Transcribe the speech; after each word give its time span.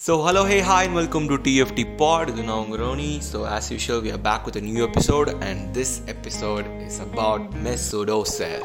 So 0.00 0.22
hello, 0.22 0.44
hey, 0.44 0.60
hi, 0.60 0.84
and 0.84 0.94
welcome 0.94 1.26
to 1.28 1.38
TFT 1.38 1.96
Pod. 1.96 2.28
This 2.28 2.38
is 2.38 2.44
now 2.44 2.64
Roni. 2.72 3.20
So 3.20 3.44
as 3.46 3.70
usual, 3.70 4.00
we 4.00 4.12
are 4.12 4.18
back 4.20 4.46
with 4.46 4.56
a 4.56 4.60
new 4.60 4.84
episode, 4.84 5.30
and 5.42 5.74
this 5.74 6.02
episode 6.06 6.66
is 6.80 7.00
about 7.00 7.50
Mesut 7.58 8.08
Ozil. 8.10 8.62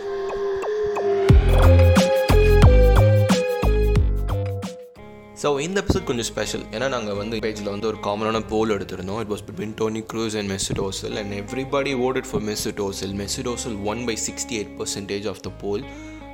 So 5.41 5.49
இந்த 5.59 5.77
episode 5.81 6.05
கொஞ்சம் 6.09 6.27
special 6.29 6.63
ஏன்னா 6.75 6.87
நாங்கள் 6.93 7.17
வந்து 7.19 7.35
பேஜில் 7.45 7.71
வந்து 7.71 7.87
ஒரு 7.89 7.97
காமனான 8.05 8.41
poll 8.51 8.73
எடுத்திருந்தோம் 8.75 9.19
it 9.23 9.31
was 9.33 9.43
between 9.47 9.73
Toni 9.79 10.01
Kroos 10.11 10.35
and 10.39 10.51
Mesut 10.53 10.79
Ozil 10.85 11.17
and 11.21 11.33
everybody 11.39 11.93
voted 12.07 12.29
for 12.29 12.43
Mesut 12.49 12.81
Ozil 12.87 13.15
Mesut 13.21 13.49
Ozil 13.53 13.77
won 13.91 14.01
by 14.09 14.15
sixty 14.27 14.57
eight 14.59 14.73
percentage 14.81 15.27
of 15.31 15.41
the 15.47 15.51
poll 15.63 15.83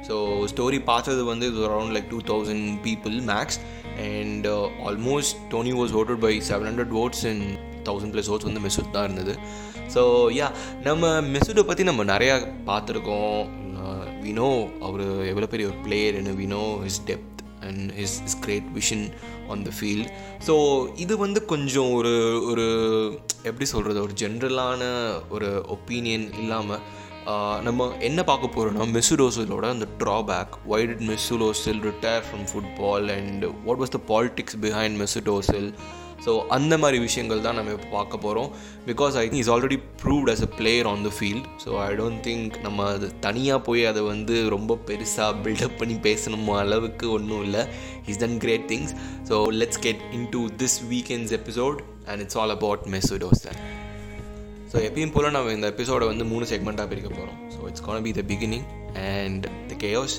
so 0.08 0.16
story 0.54 0.80
பார்த்தது 0.92 1.24
வந்து 1.32 1.48
இது 1.52 1.64
around 1.70 1.96
like 1.98 2.10
two 2.14 2.20
thousand 2.32 2.68
people 2.88 3.16
max 3.32 3.60
and 4.08 4.48
almost 4.88 5.40
Toni 5.54 5.74
was 5.80 5.96
voted 6.02 6.22
by 6.26 6.34
seven 6.50 6.70
hundred 6.70 6.96
votes 7.04 7.24
and 7.32 7.48
thousand 7.88 8.14
plus 8.16 8.32
votes 8.34 8.50
வந்து 8.50 8.64
Mesut 8.68 8.94
தான் 8.98 9.08
இருந்தது. 9.10 9.36
So 9.96 10.04
yeah 10.40 10.50
நம்ம 10.84 11.14
மெசூட்டை 11.36 11.64
பற்றி 11.64 11.84
நம்ம 11.84 12.04
நிறையா 12.14 12.36
பார்த்துருக்கோம். 12.70 13.42
வினோ 14.24 14.48
uh, 14.54 14.64
அவர் 14.88 15.04
எவ்வளோ 15.32 15.48
பெரிய 15.52 15.68
ஒரு 15.68 15.78
பிளேயர்னு 15.86 16.32
we know 16.40 16.64
his 16.86 17.02
depth 17.10 17.42
and 17.68 17.84
his 18.00 18.16
is 18.28 18.38
great 18.40 18.68
vision 18.78 19.06
on 19.52 19.64
the 19.68 19.72
field 19.78 20.10
so 20.48 20.54
இது 20.96 21.14
வந்து 21.18 21.40
கொஞ்சம் 21.46 21.92
ஒரு 21.92 22.14
ஒரு 22.52 22.66
எப்படி 23.44 23.66
சொல்கிறது 23.66 24.00
ஒரு 24.02 24.16
ஜென்ரலான 24.24 24.82
ஒரு 25.30 25.50
ஒப்பீனியன் 25.76 26.26
இல்லாமல் 26.40 26.84
நம்ம 27.62 27.96
என்ன 28.00 28.24
பார்க்க 28.24 28.48
போகிறோம்னா 28.48 29.02
மெசுடோசிலோட 29.02 29.66
அந்த 29.70 29.88
drawback 30.00 30.50
why 30.66 30.88
did 30.88 31.10
Mesut Ozil 31.10 31.82
retire 31.82 32.24
from 32.32 32.46
football 32.54 33.18
and 33.18 33.46
what 33.66 33.80
was 33.80 34.00
the 34.00 34.00
politics 34.08 34.56
behind 34.62 35.06
Mesut Ozil 35.06 35.74
so 36.26 36.40
அந்த 36.48 36.78
மாதிரி 36.78 37.00
விஷயங்கள் 37.00 37.42
தான் 37.42 37.56
நம்ம 37.56 37.72
இப்போ 37.72 37.88
பார்க்க 37.88 38.18
போகிறோம் 38.18 38.50
because 38.86 39.12
I 39.12 39.30
think 39.30 39.40
is 39.40 39.50
already 39.50 39.80
proved 40.04 40.30
as 40.30 40.42
a 40.42 40.48
player 40.58 40.86
on 40.86 41.02
the 41.02 41.12
field 41.20 41.46
so 41.66 41.80
I 41.80 41.96
don't 41.96 42.24
think 42.24 42.60
நம்ம 42.62 42.86
அது 42.86 43.20
தனியாக 43.20 43.60
போய் 43.60 43.86
அதை 43.86 44.02
வந்து 44.02 44.50
ரொம்ப 44.50 44.78
பெருசாக 44.86 45.34
பில்டப் 45.44 45.78
பண்ணி 45.78 45.94
பேசணும் 45.94 46.48
அளவுக்கு 46.50 47.12
ஒன்றும் 47.12 47.44
இல்லை. 47.44 47.66
Is 48.08 48.18
than 48.18 48.38
great 48.38 48.72
things 48.72 48.94
so 49.30 49.46
let's 49.50 49.80
get 49.80 49.98
in 50.12 50.30
to 50.30 50.48
this 50.58 50.80
weekend's 50.90 51.32
episode 51.32 51.76
and 52.06 52.22
it's 52.22 52.38
all 52.38 52.50
about 52.50 52.80
Mesut Ozil 52.80 53.88
so 54.72 54.78
எப்பயும் 54.88 55.12
போல் 55.12 55.32
நம்ம 55.32 55.52
இந்த 55.52 55.68
எபிசோடை 55.68 56.08
வந்து 56.08 56.26
மூணு 56.26 56.46
செக்மெண்ட்டாக 56.46 56.88
பிரிக்க 56.88 57.10
போகிறோம் 57.10 57.38
so 57.50 57.68
it's 57.68 57.82
gonna 57.82 58.04
be 58.04 58.12
the 58.12 58.24
beginning 58.28 58.66
and 59.14 59.46
the 59.68 59.76
chaos 59.80 60.16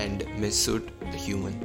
and 0.00 0.22
Mesut 0.66 0.88
the 1.12 1.16
human 1.26 1.58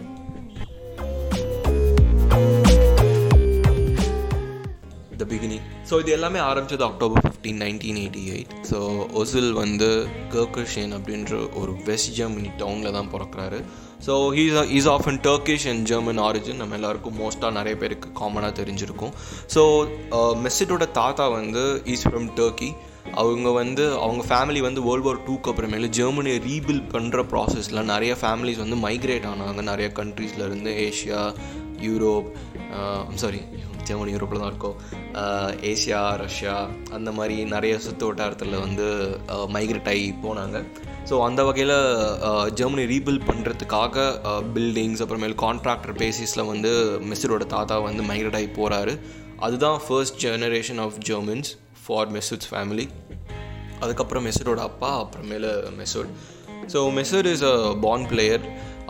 the 5.18 5.26
beginning 5.26 5.66
so 5.90 6.00
இது 6.00 6.12
எல்லாமே 6.12 6.40
ஆரம்பிச்சது 6.40 6.86
October 6.88 7.24
fifteen 7.26 7.60
nineteen 7.62 8.00
eighty 8.04 8.24
eight 8.34 8.54
so 8.72 8.80
Ozil 9.14 9.54
வந்து 9.54 9.90
கர்கர்ஷேன் 10.34 10.94
அப்படின்ற 10.98 11.34
ஒரு 11.54 11.76
வெஸ்ட் 11.86 12.12
ஜெர்மனி 12.12 12.50
டவுனில் 12.58 12.92
தான் 12.92 13.12
பிறக்கிறாரு. 13.14 13.60
So 14.06 14.14
he's 14.38 14.56
is 14.78 14.88
of 14.94 15.08
an 15.12 15.20
Turkish 15.28 15.68
and 15.72 15.84
German 15.92 16.22
origin 16.28 16.60
நம்ம 16.62 16.76
எல்லாருக்கும் 16.80 17.18
மோஸ்ட்டாக 17.22 17.58
நிறைய 17.60 17.76
பேருக்கு 17.82 18.10
காமனாக 18.22 18.54
தெரிஞ்சிருக்கும். 18.60 19.14
ஸோ 19.56 19.62
uh, 20.18 20.34
மெஸ்ஸிட்டோட 20.46 20.86
தாத்தா 21.00 21.28
வந்து 21.38 21.64
ஈஸ் 21.94 22.08
ஃப்ரம் 22.08 22.28
டர்க்கி 22.40 22.72
அவங்க 23.22 23.48
வந்து 23.62 23.84
அவங்க 24.06 24.22
ஃபேமிலி 24.30 24.60
வந்து 24.68 24.82
வேர்ல்டு 24.88 25.08
வார் 25.08 25.24
டூக்கு 25.28 25.50
அப்புறமேலு 25.52 25.90
ஜெர்மனியை 26.00 26.38
ரீபில்ட் 26.50 26.88
பண்ணுற 26.96 27.26
ப்ராசஸில் 27.34 27.90
நிறைய 27.94 28.14
ஃபேமிலிஸ் 28.22 28.64
வந்து 28.64 28.78
மைக்ரேட் 28.86 29.28
ஆனாங்க. 29.32 29.64
நிறைய 29.72 29.90
கண்ட்ரீஸ்லேருந்து 30.00 30.74
ஏஷியா 30.88 31.22
யூரோப் 31.88 32.30
சாரி 33.24 33.42
ஜெர்மனி 33.90 34.14
யூரோப்பில் 34.16 34.42
தான் 34.44 34.52
இருக்கும். 34.54 34.78
ஏசியா 35.72 36.02
ரஷ்யா 36.24 36.56
அந்த 36.98 37.10
மாதிரி 37.18 37.36
நிறைய 37.56 37.74
சுற்று 37.86 38.08
வட்டாரத்தில் 38.10 38.62
வந்து 38.66 38.88
மைக்ரேட் 39.56 39.90
ஆகி 39.94 40.08
போனாங்க. 40.26 40.58
ஸோ 41.10 41.16
அந்த 41.28 41.42
வகையில் 41.48 41.76
ஜெர்மனி 42.60 42.84
ரீபில்ட் 42.94 43.28
பண்ணுறதுக்காக 43.30 43.96
பில்டிங்ஸ் 44.56 45.02
அப்புறமேல் 45.06 45.36
கான்ட்ராக்டர் 45.46 45.96
பேசிஸில் 46.04 46.50
வந்து 46.52 46.72
மெஸ்ஸரோட 47.10 47.46
தாத்தா 47.56 47.78
வந்து 47.88 48.04
மைக்ரேட் 48.12 48.38
ஆகி 48.40 48.50
போகிறாரு 48.60 48.94
அதுதான் 49.48 49.80
first 49.86 50.20
generation 50.26 50.82
of 50.86 51.00
Germans 51.10 51.50
for 51.86 52.12
Mesut's 52.16 52.50
family 52.52 52.86
அதுக்கப்புறம் 53.84 54.26
மெஸ்ஸரோட 54.28 54.62
அப்பா 54.70 54.92
அப்புறமேல 55.04 55.48
Mesut 55.82 56.12
so 56.74 56.82
Mesut 57.00 57.28
is 57.34 57.46
a 57.54 57.56
born 57.86 58.06
player 58.12 58.44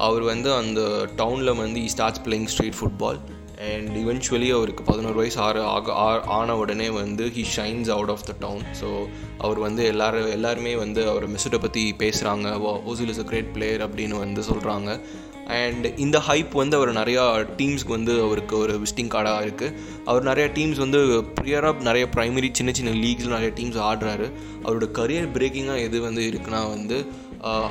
அவர் 0.07 0.23
வந்து 0.31 0.49
அந்த 0.59 0.81
டவுனில் 1.21 1.59
வந்து 1.61 1.79
he 1.85 1.89
starts 1.95 2.23
playing 2.25 2.49
street 2.53 2.77
football 2.79 3.19
and 3.57 3.97
eventually 3.97 4.53
அவருக்கு 4.53 4.83
பதினோரு 4.83 5.13
வயசு 5.13 5.39
ஆறு 5.39 5.61
ஆக 5.61 5.93
ஆன 6.23 6.57
உடனே 6.57 6.89
வந்து 6.89 7.25
he 7.25 7.45
shines 7.55 7.89
out 7.89 8.09
of 8.09 8.25
the 8.25 8.35
town 8.39 8.63
so 8.81 9.07
அவர் 9.37 9.59
வந்து 9.59 9.85
எல்லாரும் 9.85 10.31
எல்லாருமே 10.31 10.75
வந்து 10.75 11.09
அவர் 11.09 11.31
மெஸ்ஸுட்டை 11.31 11.59
பற்றி 11.59 11.95
பேசுகிறாங்க 11.97 12.47
Ozil 12.85 13.07
is 13.07 13.19
a 13.19 13.23
great 13.23 13.53
player 13.53 13.89
அப்படின்னு 13.89 14.17
வந்து 14.17 14.41
சொல்கிறாங்க 14.41 14.99
அண்ட் 15.47 15.99
இந்த 15.99 16.21
ஹைப் 16.27 16.51
வந்து 16.51 16.75
அவர் 16.77 16.93
நிறையா 16.93 17.45
டீம்ஸ்க்கு 17.57 17.87
வந்து 17.87 18.21
அவருக்கு 18.21 18.57
ஒரு 18.57 18.79
விசிட்டிங் 18.79 19.13
கார்டாக 19.15 19.45
இருக்குது 19.45 19.73
அவர் 20.05 20.23
நிறையா 20.23 20.57
டீம்ஸ் 20.57 20.77
வந்து 20.77 20.99
ப்ரியராக 21.41 21.81
நிறைய 21.81 22.07
ப்ரைமரி 22.15 22.49
சின்ன 22.51 22.71
சின்ன 22.71 22.91
லீக்ஸில் 22.91 23.35
நிறைய 23.37 23.51
டீம்ஸ் 23.55 23.83
ஆடுறாரு. 23.83 24.31
அவரோட 24.63 24.85
கரியர் 24.91 25.33
பிரேக்கிங்காக 25.33 25.79
எது 25.79 26.01
வந்து 26.01 26.31
இருக்குன்னா 26.31 26.69
வந்து 26.69 27.05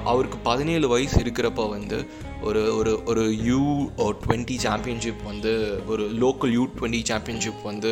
அவருக்கு 0.04 0.38
பதினேழு 0.38 0.88
வயசு 0.88 1.18
இருக்கிறப்ப 1.22 1.68
வந்து 1.68 1.98
ஒரு 2.42 2.62
ஒரு 2.76 2.92
ஒரு 3.04 3.22
யூ 3.48 3.60
டுவெண்ட்டி 3.98 4.56
சாம்பியன்ஷிப் 4.56 5.22
வந்து 5.24 5.52
ஒரு 5.86 6.04
லோக்கல் 6.22 6.52
யூ 6.56 6.64
டுவெண்ட்டி 6.78 7.02
சாம்பியன்ஷிப் 7.02 7.62
வந்து 7.62 7.90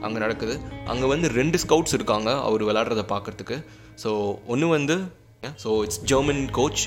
அங்கே 0.00 0.18
நடக்குது. 0.18 0.54
அங்கே 0.86 1.06
வந்து 1.06 1.28
ரெண்டு 1.28 1.58
ஸ்கவுட்ஸ் 1.64 1.96
இருக்காங்க 1.98 2.30
அவர் 2.40 2.64
விளாட்றத 2.64 3.04
பார்க்குறதுக்கு. 3.14 3.58
ஸோ 4.02 4.10
ஒன்று 4.46 4.68
வந்து 4.68 4.96
so 5.42 5.70
it's 5.84 6.00
German 6.10 6.40
coach 6.56 6.80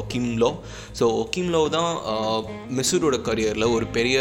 Joachim Low 0.00 0.50
so 0.98 1.04
Joachim Low 1.22 1.62
தான் 1.68 1.92
uh, 2.12 2.38
மெசூரோட 2.78 3.16
கரியரில் 3.28 3.72
ஒரு 3.76 3.86
பெரிய 3.96 4.18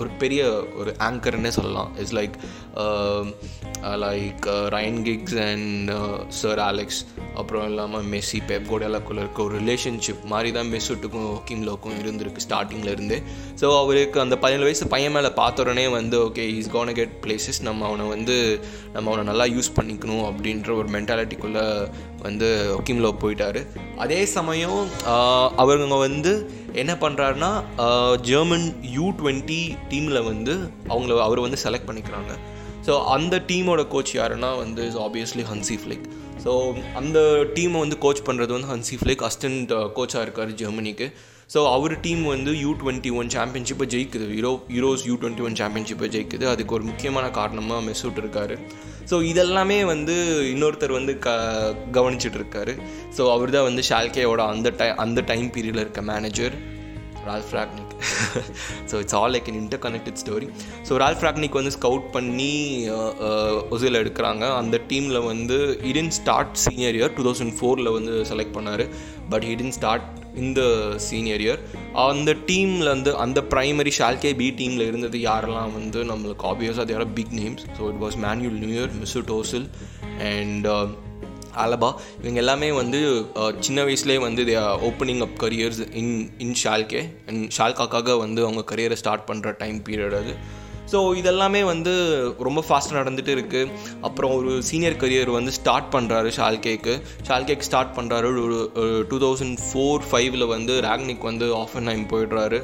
ஒரு 0.00 0.10
பெரிய 0.18 0.40
ஒரு 0.80 0.92
ஆங்கர்னே 1.08 1.52
சொல்லலாம். 1.58 1.90
It's 2.00 2.16
like 2.18 2.36
like 4.04 4.46
Ryan 4.74 4.98
Giggs 5.08 5.38
and 5.46 5.90
Sir 6.40 6.62
Alex 6.66 7.00
அப்புறம் 7.40 7.64
இல்லாமல் 7.70 8.08
மெஸ்ஸி 8.14 8.40
பெப் 8.48 8.66
கோடெல்லாக்குள்ள 8.70 9.20
இருக்க 9.24 9.40
ஒரு 9.46 9.54
ரிலேஷன்ஷிப் 9.60 10.24
மாதிரி 10.32 10.50
தான் 10.58 10.68
மெஸ்ஸுட்டுக்கும் 10.72 11.28
ஒக்கிம்லோக்கும் 11.36 11.96
இருந்திருக்கு 12.02 12.44
ஸ்டார்டிங்கில் 12.46 12.92
இருந்தே. 12.94 13.18
ஸோ 13.60 13.66
அவருக்கு 13.82 14.20
அந்த 14.24 14.38
பதினேழு 14.44 14.68
வயசு 14.68 14.90
பையன் 14.94 15.16
மேலே 15.18 15.32
பார்த்த 15.40 15.64
உடனே 15.64 15.86
வந்து 15.98 16.18
okay 16.26 16.46
is 16.58 16.72
gonna 16.76 16.94
get 17.00 17.16
places 17.24 17.62
நம்ம 17.68 17.86
அவனை 17.90 18.06
வந்து 18.14 18.36
நம்ம 18.92 19.06
அவனை 19.10 19.24
நல்லா 19.30 19.46
யூஸ் 19.56 19.74
பண்ணிக்கணும் 19.78 20.26
அப்படின்ற 20.30 20.70
ஒரு 20.80 20.90
மென்டாலிட்டிக்குள்ளே 20.96 21.64
வந்து 22.26 22.48
ஒக்கிம்லோ 22.76 23.10
போயிட்டார். 23.22 23.60
அதே 24.04 24.20
சமயம் 24.36 24.80
அவருங்க 25.62 25.98
வந்து 26.06 26.32
என்ன 26.82 26.92
பண்ணுறாருன்னா 27.04 27.50
ஜெர்மன் 28.30 28.66
யூ 28.96 29.06
டுவெண்ட்டி 29.20 29.60
டீமில் 29.92 30.26
வந்து 30.30 30.54
அவங்கள 30.92 31.18
அவர் 31.26 31.44
வந்து 31.46 31.60
செலக்ட் 31.64 31.88
பண்ணிக்கிறாங்க. 31.90 32.32
ஸோ 32.86 32.92
அந்த 33.16 33.34
டீமோட 33.50 33.80
கோச் 33.94 34.12
யாருன்னா 34.20 34.50
வந்து 34.62 34.82
is 34.90 35.00
obviously 35.06 35.44
Hansi 35.50 35.76
Flick 35.82 36.06
so 36.44 36.52
அந்த 37.00 37.18
டீமை 37.56 37.78
வந்து 37.84 37.96
கோச் 38.04 38.22
பண்ணுறது 38.28 38.52
வந்து 38.56 38.70
ஹன்சி 38.74 38.96
ஃப்ளிக் 39.00 39.24
அசிஸ்டன்ட் 39.28 39.72
கோச்சாக 39.98 40.24
இருக்கார் 40.26 40.52
ஜெர்மனிக்கு 40.62 41.08
ஸோ 41.52 41.60
அவர் 41.76 41.94
டீம் 42.04 42.22
வந்து 42.32 42.50
யூ 42.64 42.72
டுவெண்ட்டி 42.80 43.10
ஒன் 43.20 43.30
சாம்பியன்ஷிப்பை 43.34 43.86
ஜெயிக்குது. 43.94 44.26
Euro 44.38 44.50
Euros 44.76 45.04
U 45.08 45.14
twenty 45.22 45.44
one 45.46 45.56
சாம்பியன்ஷிப்பை 45.60 46.08
ஜெயிக்குது. 46.14 46.44
அதுக்கு 46.52 46.74
ஒரு 46.76 46.84
முக்கியமான 46.90 47.26
காரணமாக 47.38 47.80
மெசூட் 47.88 48.20
இருக்கார். 48.22 48.54
ஸோ 49.10 49.16
இதெல்லாமே 49.30 49.78
வந்து 49.92 50.14
இன்னொருத்தர் 50.52 50.98
வந்து 50.98 51.14
க 51.24 51.30
கவனிச்சிட்டு 51.96 52.38
இருக்காரு 52.40 52.74
ஸோ 53.16 53.22
அவர் 53.36 53.54
தான் 53.56 53.66
வந்து 53.68 53.82
ஷால்கேயோட 53.88 54.42
அந்த 54.52 54.70
டை 54.82 54.88
அந்த 55.04 55.24
டைம் 55.30 55.48
பீரியடில் 55.56 55.84
இருக்க 55.84 56.02
manager 56.12 56.54
Ralf 57.28 57.52
Rangnick. 57.58 57.96
So 58.90 58.94
it's 59.02 59.16
all 59.22 59.34
like 59.34 59.48
in 59.52 59.58
interconnected 59.86 60.20
story 60.22 60.46
so 60.88 61.00
Ralf 61.04 61.26
Rangnick 61.26 61.58
வந்து 61.60 61.74
ஸ்கவுட் 61.78 62.06
பண்ணி 62.16 62.54
ஒசில் 63.74 64.00
எடுக்கிறாங்க. 64.02 64.44
அந்த 64.60 64.76
டீமில் 64.92 65.20
வந்து 65.30 65.58
he didn't 65.90 66.14
start 66.20 66.56
senior 66.66 66.96
year 67.00 67.14
two 67.18 67.24
thousand 67.30 67.56
ஃபோரில் 67.58 67.94
வந்து 67.98 68.14
செலக்ட் 68.32 68.56
பண்ணார். 68.58 68.86
பட் 69.34 69.46
ஹிடின் 69.50 69.76
ஸ்டார்ட் 69.80 70.08
இந்த 70.36 70.60
சீனியர் 70.96 71.40
இயர் 71.40 71.60
அந்த 72.04 72.30
டீமில் 72.46 72.86
வந்து 72.86 73.12
அந்த 73.16 73.40
ப்ரைமரி 73.50 73.92
ஷால்கே 73.98 74.32
பி 74.36 74.48
டீமில் 74.58 74.86
இருந்தது 74.86 75.18
யாரெல்லாம் 75.20 75.72
வந்து 75.72 76.02
நம்மளுக்கு 76.04 76.46
ஆப்வியஸாக 76.46 76.84
தேர் 76.84 76.96
யாரும் 76.96 77.14
big 77.14 77.36
names 77.40 77.64
so 77.78 77.84
it 77.88 78.02
was 78.02 78.18
Manuel 78.18 78.58
Neuer 78.58 78.92
Mesut 79.00 79.22
Ozil 79.26 79.68
and 80.30 80.68
Alaba 81.54 81.90
இவங்க 82.22 82.38
எல்லாமே 82.40 82.68
வந்து 82.72 82.98
uh, 83.34 83.50
சின்ன 83.60 83.84
வயசுலேயே 83.84 84.18
வந்து 84.18 84.42
they 84.44 84.54
opening 84.88 85.20
up 85.20 85.36
careers 85.42 85.80
in 85.92 86.12
in 86.38 86.56
Schalke 86.64 87.02
and 87.26 87.42
ஷால்காக்காக 87.56 88.16
வந்து 88.18 88.40
அவங்க 88.44 88.64
கரியரை 88.72 88.98
ஸ்டார்ட் 89.02 89.28
பண்ணுற 89.30 89.56
டைம் 89.56 89.78
பீரியட் 89.88 90.16
அது. 90.20 90.34
ஸோ 90.92 90.98
இதெல்லாமே 91.20 91.62
வந்து 91.72 91.92
ரொம்ப 92.46 92.60
ஃபாஸ்ட்டாக 92.66 93.00
நடந்துகிட்டு 93.00 93.34
இருக்குது 93.36 93.72
அப்புறம் 94.08 94.34
ஒரு 94.38 94.52
சீனியர் 94.68 95.00
கரியர் 95.02 95.30
வந்து 95.38 95.52
ஸ்டார்ட் 95.58 95.90
பண்ணுறாரு 95.94 96.30
ஷால்கேக்கு. 96.38 96.94
ஷால்கேக் 97.28 97.66
ஸ்டார்ட் 97.68 97.96
பண்ணுறாரு 97.98 98.28
ஒரு 98.46 98.60
டூ 99.10 99.18
தௌசண்ட் 99.26 99.58
ஃபோர் 99.66 100.06
ஃபைவ்ல 100.10 100.46
வந்து 100.54 100.76
ராக்னிக் 100.88 101.28
வந்து 101.30 101.48
ஆஃப் 101.62 101.76
அண்ட் 101.80 101.90
டைம் 101.92 102.06
போயிடுறாரு 102.14 102.60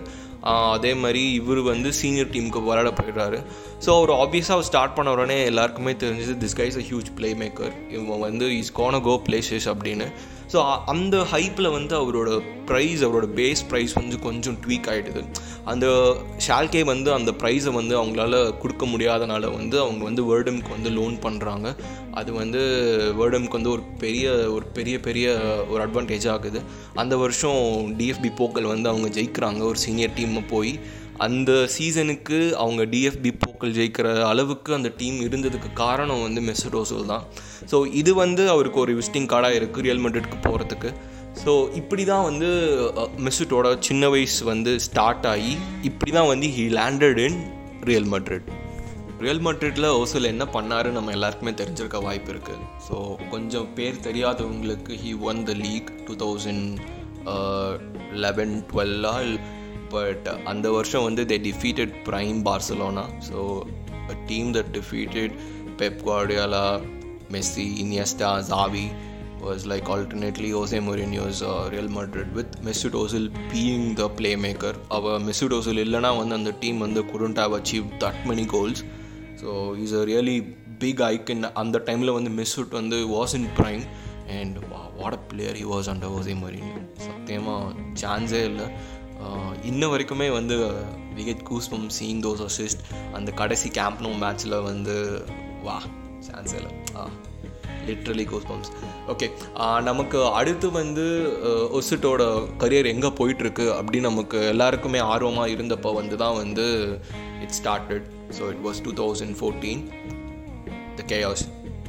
அதே 0.75 0.90
மாதிரி 1.02 1.23
இவர் 1.38 1.61
வந்து 1.70 1.88
சீனியர் 2.00 2.32
டீமுக்கு 2.34 2.61
விளையாட 2.67 2.90
போயிடுறாரு. 2.99 3.38
ஸோ 3.84 3.88
அவர் 3.99 4.12
ஆப்வியஸாக 4.25 4.56
அவர் 4.56 4.69
ஸ்டார்ட் 4.69 4.94
பண்ண 4.96 5.14
உடனே 5.17 5.38
எல்லாருக்குமே 5.50 5.93
தெரிஞ்சது 6.02 6.34
this 6.43 6.56
guy's 6.61 6.78
a 6.82 6.84
huge 6.90 7.11
playmaker 7.43 7.73
இவன் 7.94 8.25
வந்து 8.26 8.49
இஸ் 8.58 8.73
கோன 8.81 9.00
கோ 9.06 9.14
பிளேசஸ் 9.28 9.67
அப்படின்னு. 9.73 10.06
ஸோ 10.53 10.59
அந்த 10.85 11.17
ஹைப்பில் 11.33 11.71
வந்து 11.71 11.95
அவரோட 12.03 12.31
ப்ரைஸ் 12.67 13.01
அவரோட 13.07 13.27
பேஸ் 13.35 13.63
ப்ரைஸ் 13.71 13.95
வந்து 13.95 14.19
கொஞ்சம் 14.19 14.57
ட்வீக் 14.67 14.89
ஆகிடுது 14.93 15.23
அந்த 15.65 15.87
ஷால்கே 16.49 16.85
வந்து 16.85 17.13
அந்த 17.13 17.31
ப்ரைஸை 17.33 17.73
வந்து 17.73 17.95
அவங்களால 18.03 18.59
கொடுக்க 18.59 18.87
முடியாதனால 18.87 19.53
வந்து 19.53 19.81
அவங்க 19.81 20.05
வந்து 20.05 20.23
வேர்டம்க்கு 20.31 20.71
வந்து 20.71 20.91
லோன் 20.91 21.17
பண்ணுறாங்க 21.17 21.77
அது 22.11 22.33
வந்து 22.33 22.61
வேர்டம்க்கு 23.19 23.59
வந்து 23.59 23.71
ஒரு 23.71 23.83
பெரிய 23.99 24.51
ஒரு 24.51 24.67
பெரிய 24.67 25.01
பெரிய 25.01 25.27
ஒரு 25.71 25.89
அட்வான்டேஜ் 25.89 26.29
ஆகுது. 26.29 26.63
அந்த 26.95 27.17
வருஷம் 27.17 27.61
டிஎஃப்பி 27.99 28.31
போக்கல் 28.37 28.73
வந்து 28.73 28.89
அவங்க 28.89 29.09
ஜெயிக்கிறாங்க. 29.21 29.61
ஒரு 29.61 29.77
சீனியர் 29.77 30.11
டீமை 30.11 30.43
போய் 30.49 30.81
அந்த 31.19 31.67
சீசனுக்கு 31.67 32.39
அவங்க 32.55 32.83
டிஎஃப்பி 32.85 33.31
போக்கள் 33.43 33.75
ஜெயிக்கிற 33.75 34.09
அளவுக்கு 34.25 34.75
அந்த 34.75 34.93
டீம் 34.99 35.19
இருந்ததுக்கு 35.21 35.73
காரணம் 35.75 36.23
வந்து 36.23 36.41
மெசடோசோல் 36.41 37.07
தான். 37.07 37.25
ஸோ 37.71 37.87
இது 37.93 38.15
வந்து 38.15 38.51
அவருக்கு 38.51 38.79
ஒரு 38.81 38.93
விசிட்டிங் 38.99 39.27
கார்டாக 39.27 39.59
இருக்குது 39.59 39.85
ரியல் 39.85 39.99
மெட்ரிட்க்கு 39.99 40.39
போகிறதுக்கு 40.47 40.91
ஸோ 41.45 41.53
இப்படி 41.75 42.05
தான் 42.05 42.25
வந்து 42.25 42.49
மெசுட்டோட 43.19 43.79
சின்ன 43.81 44.09
வயசு 44.09 44.45
வந்து 44.45 44.81
ஸ்டார்ட் 44.81 45.27
ஆகி 45.27 45.55
இப்படி 45.83 46.11
தான் 46.11 46.29
வந்து 46.29 46.49
he 46.49 46.65
landed 46.73 47.19
in 47.19 47.39
Real 47.83 48.09
Madrid 48.09 48.47
Real 49.21 49.41
மட்ரிட்டில் 49.41 49.89
Ozil 49.95 50.31
என்ன 50.31 50.45
பண்ணாரு 50.55 50.89
நம்ம 50.93 51.12
எல்லாருக்குமே 51.12 51.53
தெரிஞ்சிருக்க 51.53 52.01
வாய்ப்பு 52.03 52.33
இருக்குது 52.33 52.65
ஸோ 52.89 52.97
கொஞ்சம் 53.31 53.69
பேர் 53.75 54.01
தெரியாதவங்களுக்கு 54.01 54.95
he 55.05 55.12
won 55.23 55.41
the 55.45 55.55
league 55.62 55.91
two 56.07 56.17
thousand 56.17 56.67
eleven 58.21 58.55
டுவெல்லாக 58.71 59.39
but 59.91 60.29
அந்த 60.44 60.67
வருஷம் 60.71 61.05
வந்து 61.05 61.25
they 61.25 61.38
defeated 61.49 61.94
prime 62.09 62.38
Barcelona 62.44 63.05
so 63.29 63.41
team 64.27 64.50
that 64.55 64.73
defeated 64.73 65.35
Pep 65.77 66.00
Guardiola 66.05 66.67
Messi 67.33 67.67
Iniesta 67.85 68.31
Xavi 68.50 68.87
was 69.41 69.67
like 69.67 69.88
alternately 69.88 70.49
Jose 70.49 70.79
Mourinho's 70.79 71.43
uh, 71.43 71.69
Real 71.73 71.88
Madrid 71.88 72.33
with 72.33 72.50
Mesut 72.65 72.94
Ozil 72.94 73.25
the 73.94 74.00
the 74.00 74.09
playmaker. 74.19 74.73
அவ 74.97 75.15
Mesut 75.27 75.55
Ozil 75.59 75.81
இல்லைனா 75.85 76.11
வந்து 76.19 76.35
அந்த 76.35 76.53
team 76.62 76.79
வந்து 76.79 77.00
couldn't 77.12 77.41
have 77.43 77.55
achieve 77.59 77.87
that 78.05 78.21
many 78.31 78.44
goals 78.55 78.81
so 79.43 79.49
is 79.85 79.94
a 80.00 80.03
really 80.11 80.37
big 80.79 81.03
icon 81.11 81.44
அந்த 81.55 81.83
டைமில் 81.88 82.15
வந்து 82.19 82.33
Mesut 82.41 82.75
வந்து 82.81 82.99
was 83.17 83.35
in 83.41 83.49
prime 83.59 83.85
and 84.38 84.56
what 85.00 85.17
a 85.19 85.23
player 85.33 85.59
he 85.62 85.67
was 85.75 85.91
under 85.94 86.15
Jose 86.19 86.37
Mourinho 86.43 86.81
சத்தியமாக 87.06 87.73
சான்ஸே 88.03 88.43
இல்லை 88.50 88.69
இன்ன 89.63 89.87
வரைக்குமே 89.87 90.31
வந்து 90.31 90.57
wicked 91.15 91.43
goosebump 91.43 91.89
scene 91.89 92.23
those 92.23 92.43
assist 92.43 92.83
அந்த 93.13 93.31
கடைசி 93.33 93.69
கேம்ப்னோ 93.69 94.11
மேட்ச்சில் 94.21 94.63
வந்து 94.63 95.25
வா 95.63 95.83
சான்ஸ் 96.21 96.55
இல்லை. 96.55 96.73
ஆ 96.97 97.09
லிட்ரலி 97.87 98.25
கோஸ் 98.25 98.47
பம்ப்ஸ் 98.49 98.71
ஓகே 99.09 99.27
நமக்கு 99.83 100.25
அடுத்து 100.27 100.71
வந்து 100.71 101.05
ஒசிட்டோட 101.73 102.23
கரியர் 102.59 102.87
எங்கே 102.87 103.09
போயிட்டுருக்கு 103.09 103.67
அப்படின்னு 103.73 104.01
நமக்கு 104.01 104.47
எல்லாருக்குமே 104.47 104.99
ஆர்வமாக 104.99 105.49
இருந்தப்போ 105.49 105.95
வந்து 105.95 106.17
தான் 106.17 106.37
வந்து 106.37 106.65
it 107.43 107.57
started 107.62 108.07
so 108.39 108.43
it 108.51 108.65
was 108.67 108.83
two 108.83 108.93
thousand 108.93 109.37
fourteen 109.41 109.83
the 110.97 111.05
chaos 111.07 111.45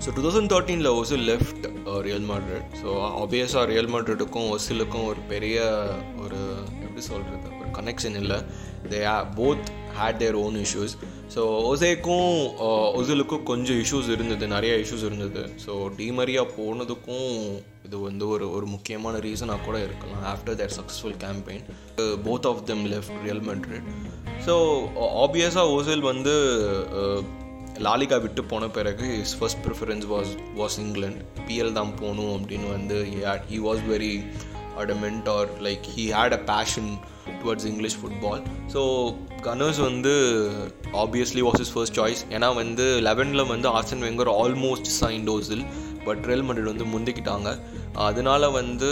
so 0.06 0.13
two 0.15 0.21
thousand 0.21 0.51
தேர்ட்டீனில் 0.53 0.88
Ozil 0.88 1.18
left 1.25 1.65
Real 2.01 2.27
Madrid 2.30 2.68
so 2.81 2.89
ஆப்வியஸாக 3.23 3.65
ரியல் 3.65 3.88
மாட்ரிட்டுக்கும் 3.88 4.57
ஒசிலுக்கும் 4.57 5.06
ஒரு 5.06 5.19
பெரிய 5.27 5.57
ஒரு 6.19 6.41
எப்படி 6.97 7.13
சொல்கிறது 7.13 7.49
ஒரு 7.61 7.69
கனெக்ஷன் 7.77 8.17
இல்லை. 8.21 8.38
They 8.91 8.99
both 9.39 9.67
had 9.97 10.19
their 10.21 10.38
own 10.44 10.57
issues 10.63 10.94
so 11.33 11.41
ஒசேக்கும் 11.71 12.31
ஒசிலுக்கும் 12.99 13.44
கொஞ்சம் 13.51 13.79
இஷ்யூஸ் 13.83 14.09
இருந்தது. 14.15 14.45
நிறைய 14.55 14.73
இஷ்யூஸ் 14.83 15.05
இருந்தது. 15.09 15.41
ஸோ 15.65 15.73
டீமரியாக 15.99 16.53
போனதுக்கும் 16.57 17.31
இது 17.88 17.97
வந்து 18.07 18.25
ஒரு 18.35 18.45
ஒரு 18.57 18.67
முக்கியமான 18.75 19.19
ரீசனாக 19.27 19.65
கூட 19.67 19.77
இருக்கலாம். 19.88 20.23
After 20.33 20.57
their 20.61 20.75
successful 20.79 21.17
campaign 21.25 21.65
both 22.27 22.47
of 22.51 22.63
them 22.71 22.85
left 22.94 23.19
Real 23.25 23.44
Madrid 23.49 23.89
so 24.47 24.55
ஆப்வியஸாக 25.25 25.75
ஓசில் 25.77 26.07
வந்து 26.11 26.35
uh, 27.01 27.19
லாலிகா 27.85 28.17
விட்டு 28.21 28.41
போன 28.51 28.67
பிறகு 28.75 29.07
is 29.21 29.33
first 29.39 29.59
preference 29.65 30.05
was 30.11 30.31
was 30.59 30.77
England 30.83 31.25
PL 31.47 31.75
தான் 31.79 31.91
போகணும் 31.99 32.31
அப்படின்னு 32.38 32.67
வந்து 32.77 32.97
he 33.49 33.57
was 33.65 33.83
very 33.91 34.13
adamant 34.83 35.29
or 35.35 35.50
like 35.68 35.88
he 35.95 36.06
had 36.18 36.35
a 36.39 36.41
passion 36.51 36.89
towards 37.41 37.68
English 37.71 37.97
football 38.01 38.41
so 38.74 38.81
Gunners 39.47 39.81
வந்து 39.89 40.13
obviously 41.03 41.44
was 41.47 41.62
his 41.65 41.74
first 41.74 41.97
choice 42.01 42.24
ஏன்னா 42.35 42.50
வந்து 42.62 42.85
லெவனில் 43.09 43.50
வந்து 43.53 43.69
Arsene 43.77 44.06
Wenger 44.07 44.31
almost 44.44 44.89
sign 45.01 45.25
Ozil 45.29 45.65
but 46.07 46.21
Real 46.29 46.45
Madrid 46.47 46.71
வந்து 46.74 46.85
முந்திக்கிட்டாங்க. 46.94 47.50
அதனால 48.07 48.50
வந்து 48.59 48.89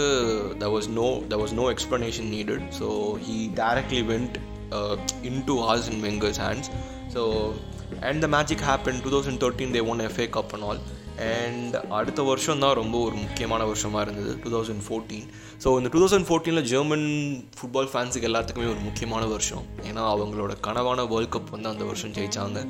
there 0.62 0.68
was 0.74 0.88
no 0.98 1.06
there 1.32 1.36
was 1.42 1.54
no 1.60 1.64
explanation 1.74 2.28
needed 2.34 2.64
so 2.78 2.88
he 3.26 3.36
directly 3.60 4.02
went 4.12 4.36
in 5.30 5.42
to 5.48 5.54
Arsene 5.70 6.00
Wenger's 6.06 6.40
hands 6.44 6.70
so 7.14 7.22
and 8.08 8.20
the 8.24 8.28
magic 8.36 8.64
happen 8.70 8.98
two 9.04 9.10
thousand 9.14 9.40
thirteen 9.44 9.74
they 9.76 9.82
won 9.92 10.02
FA 10.08 10.26
cup 10.36 10.52
and 10.56 10.66
all 10.70 10.80
and 11.32 11.74
அடுத்த 11.98 12.20
வருஷம் 12.22 12.62
தான் 12.64 12.74
ரொம்ப 12.74 12.96
ஒரு 13.06 13.14
முக்கியமான 13.14 13.64
வருஷமாக 13.64 14.04
இருந்தது 14.06 14.32
two 14.42 14.50
thousand 14.54 14.84
fourteen 14.86 15.26
so 15.64 15.68
இந்த 15.78 15.88
two 15.92 16.00
thousand 16.02 16.26
ஃபோர்டீனில் 16.28 16.66
ஜெர்மன் 16.72 17.06
ஃபுட்பால் 17.58 17.90
ஃபேன்ஸுக்கு 17.92 18.28
எல்லாத்துக்குமே 18.30 18.68
ஒரு 18.74 18.82
முக்கியமான 18.88 19.26
வருஷம். 19.26 19.64
ஏன்னா 19.88 20.02
அவங்களோட 20.14 20.52
கனவான 20.66 21.06
வேர்ல்ட் 21.12 21.32
கப் 21.36 21.52
வந்து 21.54 21.68
அந்த 21.72 21.84
வருஷம் 21.84 22.14
ஜெயித்தாங்க 22.18 22.62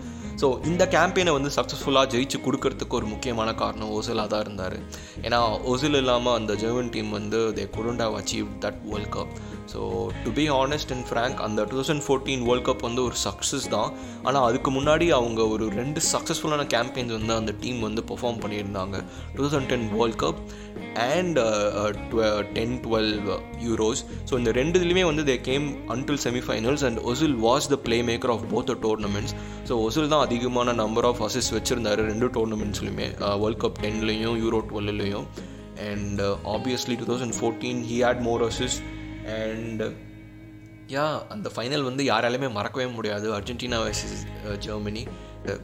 ஸோ 0.42 0.48
இந்த 0.70 0.84
கேம்பெயினை 0.94 1.32
வந்து 1.38 1.50
சக்ஸஸ்ஃபுல்லாக 1.56 2.10
ஜெயிச்சு 2.14 2.38
கொடுக்கறதுக்கு 2.46 2.98
ஒரு 3.00 3.06
முக்கியமான 3.06 3.54
காரணம் 3.54 3.92
ஓசிலாக 3.98 4.26
தான் 4.26 4.44
இருந்தார். 4.46 4.78
ஏன்னா 5.26 5.40
ஓசில் 5.72 6.00
இல்லாமல் 6.02 6.36
அந்த 6.38 6.54
ஜெர்மன் 6.54 6.90
டீம் 6.96 7.10
வந்து 7.10 7.40
they 7.58 7.66
couldn't 7.76 8.04
have 8.06 8.18
achieve 8.22 8.48
that 8.64 8.80
World 8.90 9.12
Cup 9.16 9.34
so 9.72 9.80
to 10.24 10.30
be 10.38 10.44
honest 10.60 10.92
and 10.94 11.06
frank 11.08 11.40
அந்த 11.46 11.60
two 11.70 11.76
thousand 11.80 12.04
fourteen 12.06 12.42
World 12.48 12.66
Cup 12.68 12.84
வந்து 12.88 13.02
ஒரு 13.08 13.16
சக்ஸஸ் 13.26 13.66
தான். 13.74 13.90
ஆனால் 14.26 14.44
அதுக்கு 14.48 14.70
முன்னாடி 14.76 15.06
அவங்க 15.18 15.40
ஒரு 15.54 15.64
ரெண்டு 15.80 16.00
சக்ஸஸ்ஃபுல்லான 16.12 16.66
கேம்பெயின்ஸ் 16.74 17.14
வந்து 17.18 17.34
அந்த 17.40 17.54
டீம் 17.64 17.80
வந்து 17.88 18.04
பெர்ஃபார்ம் 18.10 18.40
பண்ணியிருந்தாங்க. 18.44 18.96
Two 19.34 19.40
thousand 19.44 19.68
ten 19.72 19.86
World 19.96 20.18
Cup 20.24 20.40
and 21.08 21.38
ten 22.56 22.76
twelve 22.84 23.12
Euros 23.66 24.02
so 24.28 24.34
இந்த 24.40 24.50
ரெண்டு 24.60 24.76
இதுலேயுமே 24.80 25.04
வந்து 25.10 25.24
they 25.30 25.36
came 25.50 25.66
until 25.94 26.20
semifinals 26.26 26.84
and 26.88 27.00
Ozil 27.10 27.36
was 27.46 27.68
the 27.72 27.78
playmaker 28.10 28.32
of 28.34 28.46
both 28.54 28.70
the 28.72 28.76
tournaments 28.86 29.34
so 29.68 29.76
Ozil 29.86 30.12
தான் 30.14 30.24
அதிகமான 30.26 30.74
நம்பர் 30.82 31.08
ஆஃப் 31.10 31.22
அசிஸ் 31.26 31.50
வச்சுருந்தாரு 31.56 32.02
ரெண்டு 32.12 32.28
டோர்னமெண்ட்ஸ்லையுமே 32.36 33.08
வேர்ல்ட் 33.42 33.62
கப் 33.64 33.80
டென்லேயும் 33.84 34.38
euro 34.44 34.60
டுவெல்லையும் 34.70 35.26
and 35.90 36.20
obviously 36.54 36.96
two 37.00 37.08
thousand 37.12 37.36
fourteen 37.38 37.82
he 37.90 37.98
had 38.06 38.22
more 38.28 38.44
assist 38.48 38.82
and 39.26 39.82
yeah 40.88 41.26
அந்த 41.28 41.50
final 41.56 41.82
வந்து 41.82 42.04
யாராலையுமே 42.04 42.50
மறக்கவே 42.50 42.86
முடியாது. 42.86 43.34
Argentina 43.34 43.78
versus 43.84 44.26
Germany. 44.58 45.06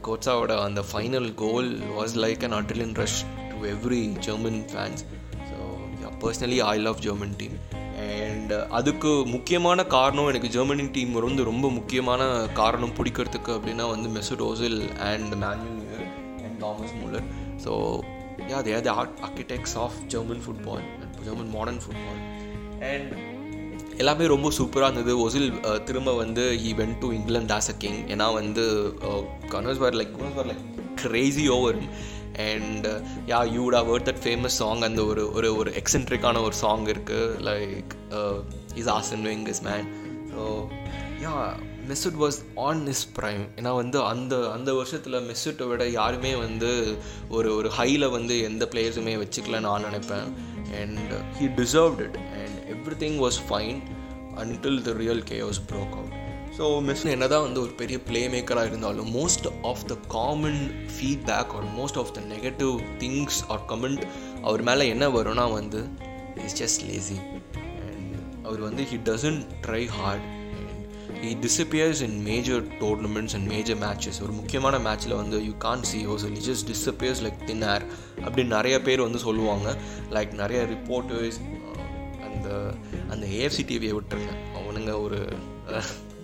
கோட்ஸாவோட 0.07 0.63
அந்த 0.63 0.83
final 0.93 1.33
goal 1.33 1.79
was 1.79 2.13
like 2.15 2.43
an 2.43 2.51
adrenaline 2.51 2.93
rush 2.93 3.25
to 3.51 3.57
every 3.65 4.17
German 4.17 4.65
fans 4.71 5.03
so 5.49 5.57
yeah 6.03 6.11
personally 6.21 6.57
I 6.57 6.77
love 6.77 6.99
German 6.99 7.33
team 7.37 7.55
and 7.95 8.53
அதுக்கு 8.53 9.25
முக்கியமான 9.25 9.83
காரணம் 9.85 10.27
எனக்கு 10.27 10.47
ஜெர்மனி 10.47 10.85
டீம் 10.91 11.11
வந்து 11.11 11.43
ரொம்ப 11.43 11.69
முக்கியமான 11.69 12.47
காரணம் 12.53 12.95
பிடிக்கிறதுக்கு 12.95 13.51
அப்படின்னா 13.57 13.87
வந்து 13.89 14.21
Mesut 14.21 14.41
Ozil 14.41 14.93
and 14.97 15.33
Manu 15.33 15.73
and 16.45 16.59
Thomas 16.59 16.95
Muller 17.03 17.27
so 17.65 18.01
yeah 18.51 18.59
they 18.67 18.75
are 18.75 18.81
the 18.81 18.93
art 18.93 19.19
architects 19.21 19.77
of 19.77 19.99
German 20.07 20.43
football 20.47 20.83
and 21.01 21.21
German 21.23 21.49
modern 21.49 21.79
football 21.79 22.21
and 22.93 23.11
எல்லாமே 23.97 24.25
ரொம்ப 24.25 24.51
சூப்பராக 24.57 24.89
இருந்தது. 24.89 25.13
ஒசில் 25.19 25.49
திரும்ப 25.83 26.13
வந்து 26.13 26.43
he 26.63 26.71
went 26.79 26.95
to 26.99 27.07
England 27.11 27.53
as 27.55 27.71
a 27.73 27.75
king 27.77 27.99
ஏன்னா 28.07 28.27
வந்து 28.33 28.63
Gunners 29.49 29.81
were 29.83 29.97
like 29.99 30.13
Gunners 30.17 30.37
were 30.39 30.49
like 30.51 30.63
crazy 31.01 31.45
over 31.47 31.81
and 32.49 32.87
yeah 33.27 33.39
you 33.53 33.61
would 33.65 33.77
have 33.79 33.91
that 34.09 34.23
famous 34.23 34.57
song 34.61 34.81
அந்த 34.81 35.03
ஒரு 35.05 35.25
ஒரு 35.31 35.49
ஒரு 35.57 35.71
எக்ஸென்ட்ரிக்கான 35.81 36.41
ஒரு 36.43 36.53
சாங் 36.53 36.85
இருக்குது 36.85 37.35
like 37.49 37.93
is 38.75 38.91
Arsene 38.99 39.21
wing 39.21 39.45
is 39.53 39.63
man 39.63 39.87
so 40.31 40.43
yeah 41.25 41.35
Mesut 41.89 42.17
was 42.19 42.37
on 42.55 42.81
is 42.87 43.05
prime 43.19 43.43
ஏன்னா 43.55 43.71
வந்து 43.75 43.97
அந்த 44.03 44.33
அந்த 44.51 44.73
வருஷத்தில் 44.73 45.17
மெசுட்டை 45.29 45.67
விட 45.67 45.89
யாருமே 45.89 46.35
வந்து 46.35 46.69
ஒரு 47.29 47.55
ஒரு 47.55 47.71
ஹையில் 47.77 48.05
வந்து 48.09 48.35
எந்த 48.41 48.67
பிளேயர்ஸுமே 48.71 49.15
வச்சுக்கல 49.23 49.59
நான் 49.59 49.85
நினைப்பேன். 49.85 50.27
And 50.81 50.99
he 51.39 51.47
deserved 51.59 52.01
it 52.07 52.17
and 52.41 52.52
everything 52.95 53.27
was 53.27 53.39
fine 53.49 53.81
until 54.35 54.81
the 54.81 54.91
real 54.91 55.23
case 55.23 55.61
broke 55.71 55.93
out 55.93 56.21
so 56.57 56.89
mess 56.89 57.09
என்ன 57.09 57.27
தான் 57.27 57.41
வந்து 57.41 57.61
ஒரு 57.61 57.69
பெரிய 57.69 58.03
பிளே 58.03 58.27
மேக்கராக 58.27 58.65
இருந்தாலும் 58.65 59.15
most 59.15 59.47
of 59.63 59.85
the 59.85 59.97
common 60.07 60.87
feedback 60.97 61.53
are 61.53 61.77
most 61.77 61.97
of 61.97 62.13
the 62.13 62.21
negative 62.21 62.79
things 62.99 63.43
are 63.47 63.61
comment 63.67 64.03
அவர் 64.41 64.61
மேலே 64.61 64.87
என்ன 64.87 65.07
வரும்னா 65.07 65.51
வந்து 65.51 65.89
இஸ் 66.45 66.63
ஜஸ்ட் 66.63 66.85
லேசி 66.85 67.15
அண்ட் 67.15 68.45
அவர் 68.45 68.59
வந்து 68.59 68.83
he 68.83 68.99
doesn't 69.03 69.45
try 69.67 69.85
hard 69.85 70.41
and 71.23 71.45
he 71.45 72.01
in 72.01 72.21
major 72.21 72.67
tournaments 72.67 73.33
and 73.33 73.47
major 73.47 73.77
major 73.77 74.23
ஒரு 74.23 74.31
முக்கியமான 74.31 74.77
மேட்ச்சில் 74.77 75.15
வந்து 75.15 75.45
you 75.45 75.51
can 75.57 75.83
C 75.83 76.07
Ozil 76.07 76.37
he 76.37 76.39
just 76.49 76.67
disappears 76.67 77.15
like 77.23 77.43
thin 77.43 77.61
air 77.61 77.85
அப்படின்னு 78.21 78.45
நிறைய 78.45 78.81
பேர் 78.81 79.01
வந்து 79.01 79.19
சொல்லுவாங்க. 79.19 79.77
லைக் 80.09 80.31
நிறைய 80.31 80.63
ரிப்போர்ட்டர்ஸ் 80.63 81.39
அந்த 82.43 82.73
அந்த 83.09 83.25
ஏஎஃப்சி 83.27 83.63
டிவியை 83.71 83.93
விட்டுருங்க. 83.97 84.31
அவனுங்க 84.59 84.93
ஒரு 85.01 85.19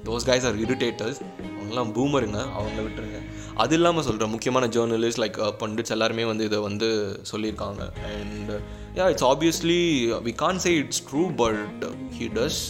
தோஸ் 0.08 0.26
கைஸ் 0.30 0.46
ஆர் 0.48 0.58
இரிட்டேட்டர்ஸ் 0.60 1.20
அவங்கெல்லாம் 1.48 1.92
பூமருங்க 1.98 2.40
அவங்க 2.58 2.80
விட்டுருங்க. 2.86 3.20
அது 3.56 3.74
இல்லாமல் 3.76 4.04
சொல்கிறேன் 4.04 4.30
முக்கியமான 4.30 4.68
ஜேர்னலிஸ்ட் 4.68 5.22
லைக் 5.24 5.40
பண்டிட்ஸ் 5.62 5.94
எல்லாருமே 5.96 6.24
வந்து 6.24 6.46
இதை 6.46 6.60
வந்து 6.60 6.90
சொல்லியிருக்காங்க. 7.32 7.84
And 8.12 8.52
yeah 9.00 9.08
it's 9.10 9.28
obviously 9.32 9.80
we 10.28 10.34
can 10.36 10.60
say 10.60 10.74
it's 10.74 11.04
true 11.10 11.24
but 11.36 11.84
he 12.20 12.28
does 12.38 12.62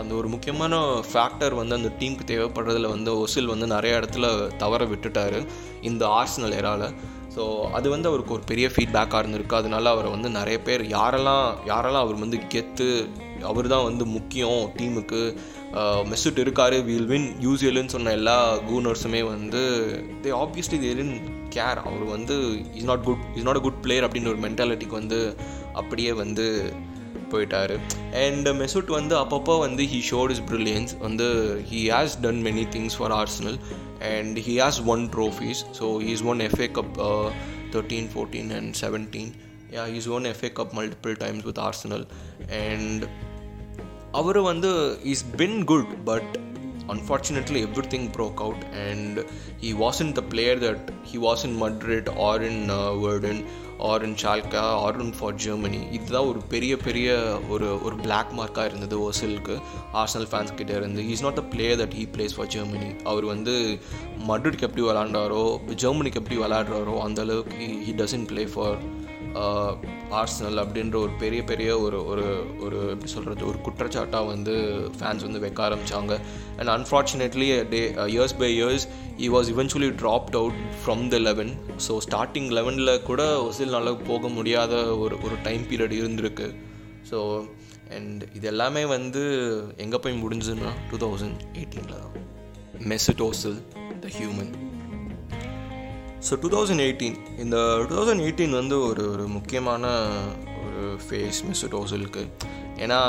அந்த 0.00 0.12
ஒரு 0.14 0.28
முக்கியமான 0.28 0.76
ஃபேக்டர் 1.12 1.54
வந்து 1.54 1.74
அந்த 1.74 1.90
டீமுக்கு 1.98 2.24
தேவைப்படுறதுல 2.32 2.88
வந்து 2.88 3.10
ஒசில் 3.18 3.52
வந்து 3.52 3.66
நிறைய 3.66 4.00
இடத்துல 4.00 4.26
தவற 4.56 4.84
விட்டுட்டாரு. 4.84 5.40
இந்த 5.82 6.04
ஆர்ஸ்னல் 6.18 6.56
ஏரால 6.60 6.92
ஸோ 7.34 7.44
அது 7.76 7.86
வந்து 7.94 8.08
அவருக்கு 8.08 8.32
ஒரு 8.32 8.44
பெரிய 8.50 8.66
ஃபீட்பேக்காக 8.74 9.20
இருந்திருக்கு. 9.22 9.60
அதனால 9.60 9.90
அவரை 9.90 10.10
வந்து 10.10 10.28
நிறைய 10.38 10.58
பேர் 10.62 10.82
யாரெல்லாம் 10.96 11.46
யாரெல்லாம் 11.72 12.04
அவர் 12.06 12.22
வந்து 12.24 12.40
கெத்து 12.54 12.88
அவர் 13.50 13.66
தான் 13.74 13.86
வந்து 13.88 14.04
முக்கியம் 14.16 14.60
டீமுக்கு 14.76 15.22
மெஸ்ஸுட் 16.10 16.42
இருக்காரு 16.42 16.76
வில் 16.88 17.08
வின் 17.12 17.28
யூசியல்னு 17.46 17.94
சொன்ன 17.94 18.12
எல்லா 18.18 18.36
கூனர்ஸுமே 18.68 19.22
வந்து 19.32 19.62
தே 20.24 20.32
ஆப்வியஸ்லி 20.42 20.78
இன் 21.04 21.14
கேர் 21.56 21.80
அவர் 21.88 22.04
வந்து 22.14 22.34
is 22.78 22.88
not 22.90 23.04
good 23.04 23.24
is 23.34 23.46
not 23.48 23.60
a 23.60 23.64
good 23.66 23.82
player 23.82 24.06
அப்படின்ற 24.06 24.32
ஒரு 24.34 24.42
மென்டாலிட்டிக்கு 24.46 25.00
வந்து 25.00 25.18
அப்படியே 25.72 26.12
வந்து 26.22 26.46
போயிட்டார். 27.32 27.74
அண்ட் 28.24 28.48
மெசுட் 28.62 28.90
வந்து 28.96 29.14
அப்பப்போ 29.20 29.54
வந்து 29.66 29.82
ஹீ 29.92 29.98
ஷோட் 30.10 30.32
இஸ் 30.34 30.42
ப்ரில்லியன்ஸ் 30.50 30.92
வந்து 30.98 31.26
he 31.70 31.80
has 31.94 32.16
done 32.24 32.40
many 32.48 32.64
things 32.74 32.96
for 32.98 33.14
Arsenal 33.20 33.58
and 34.11 34.37
he 34.47 34.55
has 34.61 34.81
won 34.85 35.03
trophies 35.15 35.61
so 35.79 35.87
he's 36.07 36.23
won 36.23 36.41
FA 36.47 36.67
cup 36.71 36.93
thirteen 37.71 38.09
fourteen 38.13 38.51
and 38.51 38.71
seventeen 38.81 39.31
yeah 39.73 39.83
he's 39.93 40.09
won 40.09 40.27
FA 40.33 40.51
cup 40.59 40.73
multiple 40.79 41.15
times 41.17 41.45
with 41.49 41.61
Arsenal 41.67 42.05
and 42.63 43.03
அவர் 44.11 44.39
வந்து 44.41 44.71
is 45.05 45.25
been 45.35 45.59
good 45.65 45.91
but 46.05 46.31
unfortunately 46.92 47.60
everything 47.66 48.02
broke 48.16 48.40
out 48.46 48.62
and 48.86 49.14
he 49.62 49.70
wasn't 49.82 50.14
the 50.14 50.24
player 50.32 50.56
that 50.64 50.90
he 51.10 51.18
was 51.26 51.44
in 51.48 51.52
Madrid 51.62 52.08
or 52.26 52.34
in 52.48 52.56
uh, 52.70 52.94
Verden 53.04 53.38
or 53.78 53.96
in 54.06 54.12
Schalke 54.22 54.58
or 54.84 54.92
in 55.02 55.08
for 55.20 55.30
Germany. 55.44 55.80
இதுதான் 55.96 56.28
ஒரு 56.30 56.40
பெரிய 56.52 56.74
பெரிய 56.86 57.08
ஒரு 57.54 57.68
ஒரு 57.86 57.96
black 58.04 58.34
மார்க்காக 58.38 58.66
இருந்தது 58.70 58.96
ஓசிலுக்கு 59.06 59.56
Arsenal 60.02 60.28
fans 60.32 60.54
கிட்டே 60.60 60.74
இருந்து. 60.80 61.08
Is 61.14 61.24
not 61.26 61.38
the 61.40 61.44
player 61.54 61.80
that 61.82 61.96
he 62.00 62.04
plays 62.16 62.36
for 62.36 62.50
Germany 62.56 62.90
அவர் 63.12 63.26
வந்து 63.32 63.54
மட்ரிட்க்கு 64.30 64.68
எப்படி 64.68 64.84
விளாண்டாரோ 64.88 65.42
ஜெர்மனிக்கு 65.84 66.20
எப்படி 66.22 66.38
விளாடுறாரோ 66.44 66.96
அந்த 67.06 67.20
அளவுக்கு 67.26 67.68
he 67.86 67.94
doesn't 68.02 68.28
play 68.32 68.44
for 68.54 68.78
Arsenal 70.20 70.58
அப்படின்ற 70.62 70.94
ஒரு 70.94 71.12
பெரிய 71.18 71.44
பெரிய 71.44 71.78
ஒரு 71.78 72.06
ஒரு 72.06 72.24
ஒரு 72.60 72.78
எப்படி 72.90 73.10
சொல்கிறது 73.10 73.46
ஒரு 73.46 73.58
குற்றச்சாட்டாக 73.66 74.26
வந்து 74.26 74.54
ஃபேன்ஸ் 74.98 75.22
வந்து 75.22 75.38
வைக்க 75.38 75.68
ஆரம்பித்தாங்க 75.68 76.12
and 76.58 76.68
unfortunately 76.68 77.48
the 77.68 77.80
years 78.06 78.38
by 78.38 78.50
years 78.58 78.86
he 79.18 79.28
was 79.28 79.50
eventually 79.54 79.90
dropped 80.02 80.36
out 80.36 80.60
from 80.84 81.08
the 81.08 81.18
eleven 81.18 81.52
so 81.88 81.98
starting 82.08 82.50
லெவனில் 82.50 83.02
கூட 83.02 83.42
ஒசில் 83.42 83.68
நல்லா 83.68 83.92
போக 83.92 84.28
முடியாத 84.28 84.96
ஒரு 84.96 85.16
ஒரு 85.22 85.36
டைம் 85.42 85.62
பீரியட் 85.62 85.96
இருந்திருக்கு. 86.00 86.54
ஸோ 87.10 87.44
அண்ட் 87.96 88.22
இது 88.34 88.46
எல்லாமே 88.46 88.84
வந்து 88.84 89.22
எங்கே 89.76 89.98
போய் 89.98 90.20
முடிஞ்சதுன்னா 90.22 90.70
டூ 90.90 90.96
தௌசண்ட் 90.96 91.40
எயிட்டீனில் 91.54 91.98
தான். 92.02 92.14
Mesut Ozil 92.92 93.58
the 94.00 94.08
human 94.18 94.63
so 96.26 96.34
two 96.42 96.48
thousand 96.48 96.82
eighteen 96.84 97.16
இந்த 97.38 97.56
டூ 97.80 97.94
தௌசண்ட் 97.94 98.22
எயிட்டீன் 98.22 98.54
வந்து 98.54 98.76
ஒரு 98.80 99.02
ஒரு 99.10 99.24
முக்கியமான 99.28 99.84
ஒரு 100.62 100.84
ஃபேஸ் 101.00 101.40
மிஸ்டர் 101.48 101.74
ஓசலுக்கு 101.74 102.22
ஏன்னா 102.78 103.00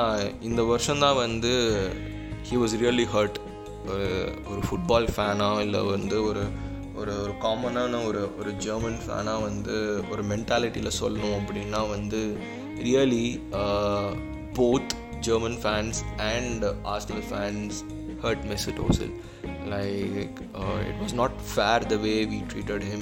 இந்த 0.42 0.62
வருஷம்தான் 0.64 1.20
வந்து 1.20 1.52
ஹி 2.50 2.58
வாஸ் 2.58 2.76
ரியலி 2.82 3.06
ஹர்ட் 3.14 3.38
ஒரு 3.86 4.10
ஒரு 4.50 4.62
ஃபுட்பால் 4.68 5.08
ஃபேனாக 5.16 5.62
இல்லை 5.62 5.82
வந்து 5.88 6.18
ஒரு 6.24 6.44
ஒரு 6.96 7.14
ஒரு 7.22 7.34
காமனான 7.42 8.02
ஒரு 8.08 8.22
ஒரு 8.40 8.52
ஜெர்மன் 8.58 9.00
ஃபேனாக 9.02 9.46
வந்து 9.46 9.76
ஒரு 10.12 10.24
மென்டாலிட்டியில் 10.24 10.98
சொல்லணும் 11.00 11.38
அப்படின்னா 11.40 11.82
வந்து 11.90 12.22
really 12.80 13.26
both 14.54 14.94
German 15.20 15.60
fans 15.64 16.00
and 16.30 16.66
Arsenal 16.88 17.26
fans 17.30 17.78
hurt 18.22 18.46
Mesut 18.46 18.74
Ozil 18.78 19.14
Like 19.74 20.38
uh, 20.62 20.80
it 20.90 20.98
was 21.04 21.14
not 21.20 21.34
fair 21.54 21.80
the 21.92 21.98
way 22.06 22.18
we 22.32 22.40
treated 22.52 22.82
him, 22.90 23.02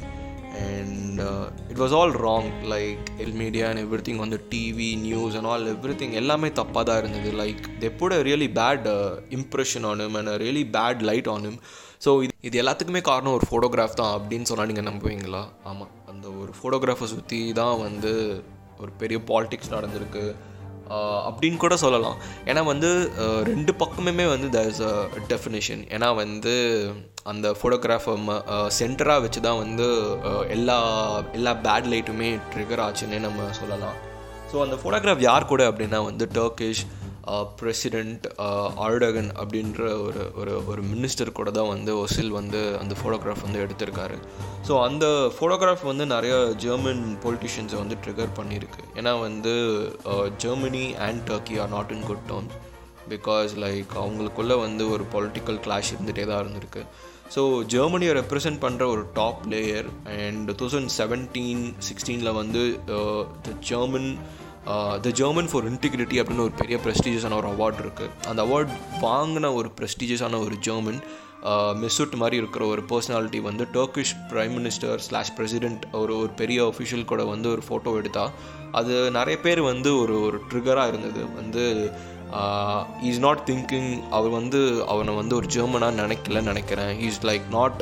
and 0.68 1.20
uh, 1.30 1.72
it 1.72 1.78
was 1.84 1.92
all 1.98 2.12
wrong. 2.22 2.46
Like 2.74 3.04
El 3.26 3.32
Media 3.42 3.66
and 3.70 3.80
everything 3.86 4.18
on 4.24 4.30
the 4.36 4.40
TV, 4.54 4.80
news 5.08 5.34
and 5.40 5.46
all 5.52 5.64
everything. 5.74 6.12
எல்லாமே 6.22 6.50
தப்பாக 6.60 6.84
தான் 6.90 7.00
இருந்தது. 7.02 7.32
Like 7.42 7.64
they 7.82 7.90
put 8.02 8.16
a 8.18 8.22
really 8.30 8.50
bad 8.60 8.88
impression 9.40 9.88
on 9.92 10.04
him 10.06 10.18
and 10.22 10.32
a 10.36 10.38
really 10.46 10.64
bad 10.78 11.04
light 11.10 11.30
on 11.36 11.46
him 11.50 11.60
so 12.06 12.12
இது 12.26 12.34
இது 12.48 12.56
எல்லாத்துக்குமே 12.64 13.02
காரணம் 13.10 13.36
ஒரு 13.40 13.46
photograph 13.50 14.00
தான் 14.02 14.14
அப்படின்னு 14.18 14.50
சொன்னால் 14.52 14.70
நீங்கள் 14.72 14.90
நம்புவீங்களா? 14.92 15.44
ஆமாம் 15.72 15.94
அந்த 16.14 16.26
ஒரு 16.42 16.54
ஃபோட்டோகிராஃபை 16.60 17.08
சுற்றி 17.16 17.42
தான் 17.62 17.78
வந்து 17.86 18.14
ஒரு 18.82 18.92
பெரிய 19.04 19.20
பாலிடிக்ஸ் 19.30 19.74
நடந்திருக்கு. 19.76 20.26
அப்படின்னு 21.30 21.58
கூட 21.64 21.76
சொல்லலாம். 21.84 22.18
ஏன்னா 22.50 22.62
வந்து 22.72 22.90
ரெண்டு 23.52 23.74
பக்கமுமே 23.82 24.26
வந்து 24.34 24.50
த 24.56 24.62
இஸ் 24.72 24.82
அ 24.92 24.94
டெஃபினேஷன் 25.32 25.84
ஏன்னா 25.96 26.10
வந்து 26.24 26.56
அந்த 27.32 27.50
ஃபோட்டோகிராஃபர் 27.60 28.24
சென்டராக 28.80 29.24
வச்சு 29.26 29.42
தான் 29.48 29.62
வந்து 29.64 29.88
எல்லா 30.56 30.78
எல்லா 31.40 31.54
பேட் 31.68 31.90
லைட்டுமே 31.94 32.32
ட்ரிகர் 32.54 32.84
ஆச்சுன்னே 32.88 33.20
நம்ம 33.28 33.48
சொல்லலாம். 33.62 33.98
ஸோ 34.52 34.58
அந்த 34.66 34.76
ஃபோட்டோகிராஃப் 34.82 35.28
யார் 35.30 35.52
கூட 35.52 35.64
அப்படின்னா 35.72 36.00
வந்து 36.10 36.26
டர்க்கிஷ் 36.40 36.84
பிரசிடெண்ட் 37.60 38.26
ஆர்டகன் 38.86 39.30
அப்படின்ற 39.42 39.82
ஒரு 40.06 40.24
ஒரு 40.42 40.54
ஒரு 40.72 40.82
மினிஸ்டர் 40.94 41.32
கூட 41.40 41.52
தான் 41.58 41.70
வந்து 41.74 41.92
ஒசில் 42.04 42.36
வந்து 42.40 42.62
அந்த 42.82 42.96
ஃபோட்டோகிராஃப் 43.00 43.46
வந்து 43.48 43.64
எடுத்திருக்காரு. 43.66 44.18
ஸோ 44.68 44.74
அந்த 44.88 45.06
ஃபோட்டோகிராஃப் 45.36 45.86
வந்து 45.92 46.08
நிறைய 46.16 46.36
ஜெர்மன் 46.66 47.06
பொலிட்டிஷியன்ஸை 47.26 47.80
வந்து 47.84 47.98
ட்ரிகர் 48.06 48.36
பண்ணியிருக்கு. 48.40 48.84
ஏன்னா 49.00 49.14
வந்து 49.28 49.56
Germany 50.46 50.86
and 51.08 51.24
Turkey 51.32 51.58
are 51.64 51.74
not 51.78 51.94
in 51.98 52.06
good 52.12 52.28
terms 52.32 52.60
because 53.14 53.54
like 53.66 53.90
அவங்களுக்குள்ளே 54.04 54.58
வந்து 54.66 54.84
ஒரு 54.96 55.06
பொலிட்டிக்கல் 55.16 55.60
கிளாஷ் 55.66 55.92
இருந்துகிட்டே 55.96 56.28
தான் 56.30 56.44
இருந்திருக்கு. 56.44 56.84
ஸோ 57.34 57.42
ஜெர்மனியை 57.74 58.14
ரெப்ரசன்ட் 58.20 58.64
பண்ணுற 58.64 58.84
ஒரு 58.94 59.04
top 59.18 59.42
player 59.46 59.88
and 60.20 60.42
two 60.50 60.54
thousand 60.62 60.92
seventeen 61.00 61.64
சிக்ஸ்டீனில் 61.88 62.38
வந்து 62.42 62.62
the 63.46 63.54
German 63.70 64.10
the 65.02 65.10
German 65.10 65.50
for 65.52 65.66
integrity 65.72 66.18
அப்படின்னு 66.20 66.40
ஒரு 66.40 66.52
பெரிய 66.52 66.80
ப்ரெஸ்டீஜியஸான 66.86 67.36
ஒரு 67.36 67.50
அவார்ட் 67.52 67.82
இருக்குது 67.82 68.10
அந்த 68.28 68.42
அவார்ட் 68.44 68.74
வாங்கின 69.02 69.54
ஒரு 69.54 69.72
ப்ரெஸ்டீஜியஸான 69.80 70.40
ஒரு 70.40 70.58
ஜெர்மன் 70.60 71.02
மெசுட் 71.76 72.16
மாதிரி 72.16 72.38
இருக்கிற 72.38 72.66
ஒரு 72.66 72.82
பர்சனாலிட்டி 72.82 73.42
வந்து 73.42 73.64
Turkish 73.74 74.14
prime 74.30 74.54
minister 74.60 74.98
slash 74.98 75.34
president 75.34 75.86
ஒரு 75.92 76.18
ஒரு 76.18 76.30
பெரிய 76.30 76.60
அஃபிஷியல் 76.64 77.06
கூட 77.06 77.24
வந்து 77.24 77.50
ஒரு 77.50 77.64
ஃபோட்டோ 77.70 77.96
எடுத்தால் 77.96 78.32
அது 78.72 79.12
நிறைய 79.12 79.40
பேர் 79.40 79.62
வந்து 79.62 79.98
ஒரு 79.98 80.22
ஒரு 80.22 80.42
ட்ரிகராக 80.50 80.88
இருந்தது. 80.88 81.34
வந்து 81.34 81.64
இஸ் 83.10 83.22
நாட் 83.26 83.42
திங்கிங் 83.50 83.90
அவர் 84.18 84.34
வந்து 84.40 84.60
அவனை 84.94 85.14
வந்து 85.22 85.36
ஒரு 85.40 85.48
ஜெர்மனாக 85.56 86.00
நினைக்கலன்னு 86.04 86.52
நினைக்கிறேன். 86.54 86.94
Is 87.08 87.20
like 87.30 87.46
not 87.58 87.80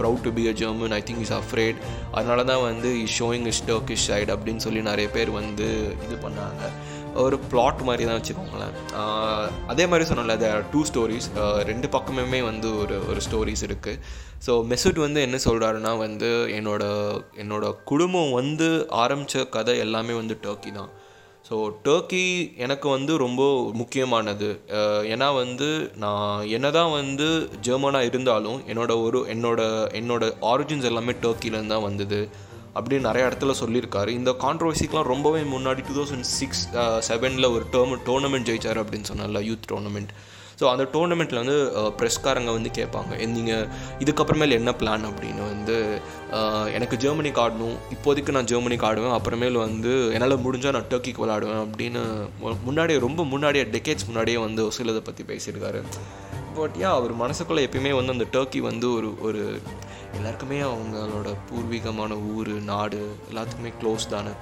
proud 0.00 0.24
to 0.26 0.32
be 0.38 0.46
a 0.52 0.54
German 0.62 0.96
I 0.98 1.02
think 1.10 1.22
is 1.26 1.36
afraid 1.40 1.78
அதனால 2.16 2.44
தான் 2.50 2.64
வந்து 2.70 2.90
is 3.04 3.16
showing 3.20 3.46
is 3.52 3.62
Turkish 3.70 4.08
side 4.10 4.32
அப்படின்னு 4.36 4.64
சொல்லி 4.66 4.82
நிறைய 4.90 5.08
பேர் 5.16 5.32
வந்து 5.40 5.68
இது 6.06 6.18
பண்ணாங்க. 6.26 6.64
ஒரு 7.22 7.36
பிளாட் 7.50 7.80
மாதிரி 7.88 8.04
தான் 8.06 8.16
வச்சுக்கோங்களேன். 8.18 8.72
Uh, 9.00 9.44
அதே 9.72 9.84
மாதிரி 9.90 10.04
சொன்னல 10.08 10.34
அது 10.38 10.48
டூ 10.72 10.80
ஸ்டோரிஸ் 10.88 11.28
ரெண்டு 11.70 11.88
பக்கமுமே 11.96 12.40
வந்து 12.48 12.68
ஒரு 12.82 12.96
ஒரு 13.10 13.20
ஸ்டோரிஸ் 13.26 13.62
இருக்குது 13.68 14.00
ஸோ 14.46 14.52
மெசூட் 14.72 14.98
வந்து 15.04 15.20
என்ன 15.26 15.36
சொல்கிறாருன்னா 15.44 15.92
வந்து 16.04 16.30
என்னோட 16.58 16.82
என்னோட 17.42 17.64
குடும்பம் 17.90 18.32
வந்து 18.40 18.68
ஆரம்பித்த 19.02 19.44
கதை 19.56 19.76
எல்லாமே 19.84 20.14
வந்து 20.20 20.36
டர்க்கி 20.46 20.72
தான். 20.78 20.90
ஸோ 21.48 21.56
டர்க்கி 21.86 22.22
எனக்கு 22.64 22.86
வந்து 22.94 23.12
ரொம்ப 23.22 23.42
முக்கியமானது. 23.80 24.48
ஏன்னா 25.14 25.26
வந்து 25.40 25.68
நான் 26.04 26.46
என்ன 26.56 26.68
தான் 26.76 26.92
வந்து 27.00 27.26
ஜெர்மனாக 27.66 28.08
இருந்தாலும் 28.10 28.60
என்னோட 28.72 28.92
ஒரு 29.06 29.20
என்னோட 29.34 29.60
என்னோட 30.00 30.30
ஆரிஜின்ஸ் 30.52 30.88
எல்லாமே 30.90 31.14
டர்க்கிலேருந்து 31.24 31.74
தான் 31.74 31.86
வந்தது. 31.88 32.20
அப்படின்னு 32.78 33.08
நிறைய 33.08 33.28
இடத்துல 33.28 33.54
சொல்லியிருக்காரு. 33.62 34.10
இந்த 34.20 34.30
கான்ட்ரவர்சிக்கெலாம் 34.44 35.10
ரொம்பவே 35.14 35.42
முன்னாடி 35.54 35.82
டூ 35.88 35.96
தௌசண்ட் 35.98 36.28
சிக்ஸ் 36.38 36.62
செவனில் 37.08 37.52
ஒரு 37.56 37.66
டேர்ம் 37.74 37.92
டோர்னமெண்ட் 38.08 38.48
ஜெயிச்சார் 38.50 38.80
அப்படின்னு 38.82 39.10
சொன்னால 39.12 39.42
யூத் 39.50 39.68
டோர்னமெண்ட் 39.72 40.14
ஸோ 40.60 40.64
அந்த 40.72 40.84
டோர்னமெண்ட்டில் 40.94 41.40
வந்து 41.42 41.56
ப்ரெஸ்காரங்க 42.00 42.50
வந்து 42.56 42.70
கேட்பாங்க 42.78 43.12
நீங்கள் 43.36 43.64
இதுக்கப்புறமேல் 44.04 44.56
என்ன 44.58 44.72
பிளான் 44.80 45.06
அப்படின்னு 45.10 45.42
வந்து 45.52 45.76
எனக்கு 46.76 46.96
ஜெர்மனிக்கு 47.04 47.42
ஆடணும் 47.44 47.76
இப்போதைக்கு 47.96 48.34
நான் 48.36 48.50
ஜெர்மனிக்கு 48.52 48.86
ஆடுவேன் 48.90 49.16
அப்புறமேல் 49.18 49.58
வந்து 49.66 49.94
என்னால் 50.16 50.42
முடிஞ்சால் 50.46 50.76
நான் 50.76 50.90
டர்க்கிக்கு 50.92 51.24
விளாடுவேன் 51.24 51.64
அப்படின்னு 51.64 52.02
முன்னாடியே 52.68 52.98
ரொம்ப 53.06 53.24
முன்னாடியே 53.32 53.64
டெக்கேட்ஸ் 53.74 54.08
முன்னாடியே 54.10 54.40
வந்து 54.46 54.62
ஒசிலதை 54.70 55.02
பற்றி 55.08 55.24
பேசியிருக்காரு. 55.32 55.80
பட் 56.58 56.76
யா 56.82 56.90
அவர் 56.98 57.12
மனசுக்குள்ளே 57.22 57.62
எப்பயுமே 57.66 57.92
வந்து 57.98 58.14
அந்த 58.16 58.26
டர்க்கி 58.34 58.60
வந்து 58.70 58.86
ஒரு 58.96 59.08
ஒரு 59.28 59.42
எல்லாருக்குமே 60.16 60.58
அவங்களோட 60.70 61.30
பூர்வீகமான 61.48 62.12
ஊர் 62.34 62.52
நாடு 62.72 63.00
எல்லாத்துக்குமே 63.30 63.72
க்ளோஸ் 63.80 64.12
தானே. 64.14 64.34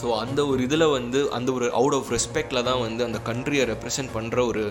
ஸோ 0.00 0.06
அந்த 0.22 0.40
ஒரு 0.50 0.60
இதில் 0.66 0.92
வந்து 0.96 1.20
அந்த 1.38 1.50
ஒரு 1.52 1.66
அவுட் 1.80 1.96
ஆஃப் 1.98 2.10
ரெஸ்பெக்டில் 2.14 2.66
தான் 2.68 2.80
வந்து 2.86 3.02
அந்த 3.08 3.18
கண்ட்ரியை 3.28 3.64
ரெப்ரசன்ட் 3.72 4.14
பண்ணுற 4.16 4.38
ஒரு 4.46 4.62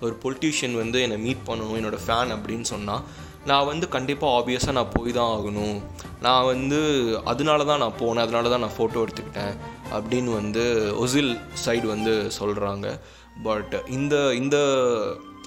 ஒரு 0.00 0.14
பொலிட்டீஷியன் 0.22 0.76
வந்து 0.82 1.00
என்னை 1.02 1.18
மீட் 1.26 1.46
பண்ணணும் 1.46 1.78
என்னோடய 1.80 2.04
ஃபேன் 2.06 2.34
அப்படின்னு 2.36 2.66
சொன்னால் 2.72 3.04
நான் 3.50 3.68
வந்து 3.70 3.86
கண்டிப்பாக 3.88 4.36
ஆப்வியஸாக 4.38 4.72
நான் 4.72 4.94
போய் 4.94 5.16
தான் 5.18 5.32
ஆகணும். 5.34 5.76
நான் 6.24 6.48
வந்து 6.52 6.78
அதனால 7.24 7.64
தான் 7.64 7.82
நான் 7.84 7.98
போனேன் 8.00 8.24
அதனால 8.24 8.48
தான் 8.48 8.64
நான் 8.64 8.76
ஃபோட்டோ 8.78 9.02
எடுத்துக்கிட்டேன் 9.04 9.54
அப்படின்னு 9.96 10.32
வந்து 10.40 10.64
ஒசில் 11.04 11.32
சைடு 11.66 11.86
வந்து 11.94 12.14
சொல்கிறாங்க 12.40 12.86
பட் 13.48 13.74
இந்த 13.98 14.14
இந்த 14.42 14.58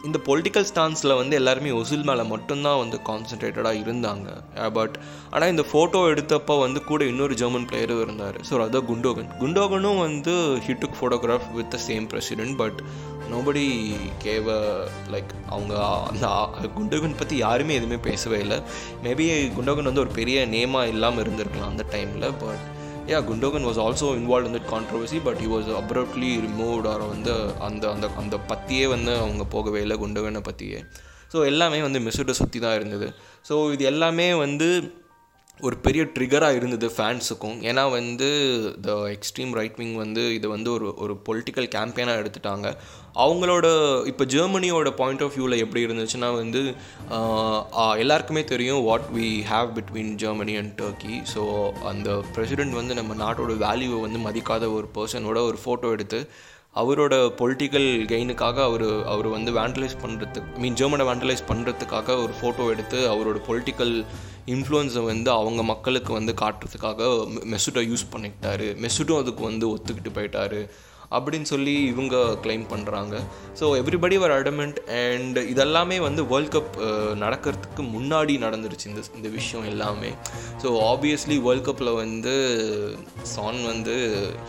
இந்த 0.07 0.17
பொலிட்டிக்கல் 0.27 0.67
ஸ்டான்ஸில் 0.69 1.17
வந்து 1.19 1.35
எல்லாருமே 1.35 1.71
ஒசில் 1.79 2.05
மேலே 2.09 2.23
மட்டும்தான் 2.33 2.79
வந்து 2.81 2.97
கான்சன்ட்ரேட்டடாக 3.07 3.81
இருந்தாங்க. 3.83 4.27
பட் 4.77 4.95
ஆனால் 5.33 5.51
இந்த 5.53 5.63
ஃபோட்டோ 5.71 6.01
எடுத்தப்போ 6.11 6.55
வந்து 6.59 6.79
கூட 6.83 7.01
இன்னொரு 7.05 7.33
ஜெர்மன் 7.41 7.67
பிளேயரும் 7.71 8.03
இருந்தார். 8.05 8.37
ஸோ 8.49 8.61
அதான் 8.65 8.87
குண்டோகன் 8.91 9.29
குண்டோகனும் 9.41 9.99
வந்து 10.07 10.35
he took 10.67 10.97
photograph 10.99 11.49
with 11.57 11.71
the 11.75 11.79
same 11.87 12.07
president 12.13 12.55
but 12.61 12.79
nobody 13.31 13.63
gave 14.23 14.47
like 15.11 15.31
அவங்க 15.49 15.73
அந்த 16.09 16.67
குண்டகன் 16.77 17.17
பற்றி 17.17 17.35
யாருமே 17.37 17.75
எதுவுமே 17.75 17.99
பேசவே 18.09 18.39
இல்லை. 18.39 18.59
மேபி 19.03 19.25
குண்டகன் 19.57 19.89
வந்து 19.91 20.03
ஒரு 20.05 20.11
பெரிய 20.19 20.47
நேமாக 20.47 20.91
இல்லாமல் 20.93 21.23
இருந்திருக்கலாம் 21.25 21.71
அந்த 21.73 21.85
டைமில் 21.91 22.33
but 22.43 22.65
yeah 23.11 23.19
Gundogan 23.29 23.67
was 23.67 23.79
also 23.85 24.07
involve 24.21 24.47
in 24.49 24.55
that 24.55 24.71
controversy 24.71 25.19
but 25.23 25.39
he 25.43 25.47
was 25.53 25.69
abruptly 25.81 26.31
removed 26.45 26.87
or 26.87 27.05
வந்து 27.07 27.35
அந்த 27.59 27.91
அந்த 27.91 28.09
அந்த 28.17 28.37
பற்றியே 28.51 28.87
வந்து 28.87 29.13
அவங்க 29.15 29.45
போகவே 29.45 29.81
இல்லை 29.81 29.97
குண்டோகனை 29.97 30.41
பற்றியே 30.49 30.81
ஸோ 31.33 31.45
எல்லாமே 31.45 31.81
வந்து 31.81 31.99
மிஸ்ஸுட்டை 31.99 32.35
சுற்றி 32.41 32.59
தான் 32.59 32.75
இருந்தது. 32.75 33.07
ஸோ 33.49 33.55
இது 33.73 33.83
எல்லாமே 33.85 34.33
வந்து 34.33 34.67
ஒரு 35.67 35.75
பெரிய 35.85 36.03
ட்ரிகராக 36.15 36.57
இருந்தது 36.57 36.87
ஃபேன்ஸுக்கும் 36.95 37.57
ஏன்னா 37.69 37.83
வந்து 37.91 38.27
த 38.81 38.91
எக்ஸ்ட்ரீம் 39.15 39.53
ரைட் 39.57 39.75
விங் 39.75 39.95
வந்து 39.95 40.23
இதை 40.35 40.47
வந்து 40.49 40.69
ஒரு 40.71 40.87
ஒரு 40.97 41.13
பொலிட்டிக்கல் 41.27 41.67
கேம்பெயினாக 41.75 42.21
எடுத்துட்டாங்க. 42.21 42.67
அவங்களோட 43.23 43.65
இப்போ 44.07 44.25
ஜெர்மனியோட 44.25 44.89
பாயிண்ட் 44.91 45.23
ஆஃப் 45.25 45.35
வியூவில் 45.35 45.61
எப்படி 45.63 45.81
இருந்துச்சுன்னா 45.85 46.29
வந்து 46.35 46.61
எல்லாருக்குமே 47.97 48.43
தெரியும் 48.43 48.83
what 48.83 49.09
we 49.15 49.27
have 49.51 49.69
between 49.77 50.13
Germany 50.15 50.55
and 50.55 50.73
Turkey 50.81 51.17
so 51.33 51.43
அந்த 51.91 52.09
பிரசிடெண்ட் 52.35 52.79
வந்து 52.81 52.93
நம்ம 52.93 53.17
நாட்டோட 53.23 53.57
வேல்யூவை 53.65 53.99
வந்து 54.01 54.21
மதிக்காத 54.27 54.71
ஒரு 54.73 54.89
பர்சனோட 54.95 55.41
ஒரு 55.49 55.59
ஃபோட்டோ 55.65 55.91
எடுத்து 55.91 56.21
அவரோட 56.75 57.13
பொலிட்டிக்கல் 57.39 57.87
கெயினுக்காக 58.11 58.57
அவர் 58.63 59.05
அவர் 59.05 59.27
வந்து 59.27 59.51
வேண்டலைஸ் 59.51 59.95
பண்ணுறதுக்கு 60.01 60.57
மீன் 60.57 60.73
ஜெர்மனை 60.73 61.05
வேண்டலைஸ் 61.09 61.43
பண்ணுறதுக்காக 61.47 62.15
ஒரு 62.23 62.33
ஃபோட்டோ 62.39 62.69
எடுத்து 62.69 62.99
அவரோட 63.13 63.37
பொலிட்டிக்கல் 63.47 64.05
இன்ஃப்ளூயன்ஸை 64.45 65.03
வந்து 65.05 65.31
அவங்க 65.31 65.63
மக்களுக்கு 65.63 66.13
வந்து 66.13 66.33
காட்டுறதுக்காக 66.41 67.09
மெசுட்டோ 67.53 67.81
யூஸ் 67.91 68.05
பண்ணிக்கிட்டாரு. 68.11 68.67
மெசுட்டோ 68.85 69.17
அதுக்கு 69.17 69.43
வந்து 69.43 69.65
ஒத்துக்கிட்டு 69.75 70.13
போயிட்டாரு. 70.13 70.69
அப்படின்னு 71.11 71.41
சொல்லி 71.41 71.73
இவங்க 71.83 72.37
கிளைம் 72.43 72.65
பண்ணுறாங்க 72.69 73.15
so 73.59 73.65
everybody 73.81 74.17
were 74.17 74.31
adamant 74.31 74.79
and 74.99 75.37
இதெல்லாமே 75.37 75.99
வந்து 75.99 76.25
வேர்ல்ட் 76.25 76.53
கப் 76.55 76.75
நடக்கிறதுக்கு 77.15 77.83
முன்னாடி 77.93 78.37
நடந்துருச்சு 78.39 78.85
இந்த 78.85 79.01
இந்த 79.15 79.29
விஷயம் 79.29 79.65
எல்லாமே. 79.65 80.11
ஸோ 80.63 80.67
ஆப்வியஸ்லி 80.91 81.37
வேர்ல்ட் 81.37 81.65
கப்பில் 81.65 81.95
வந்து 81.95 82.33
சான் 83.23 83.65
வந்து 83.65 83.95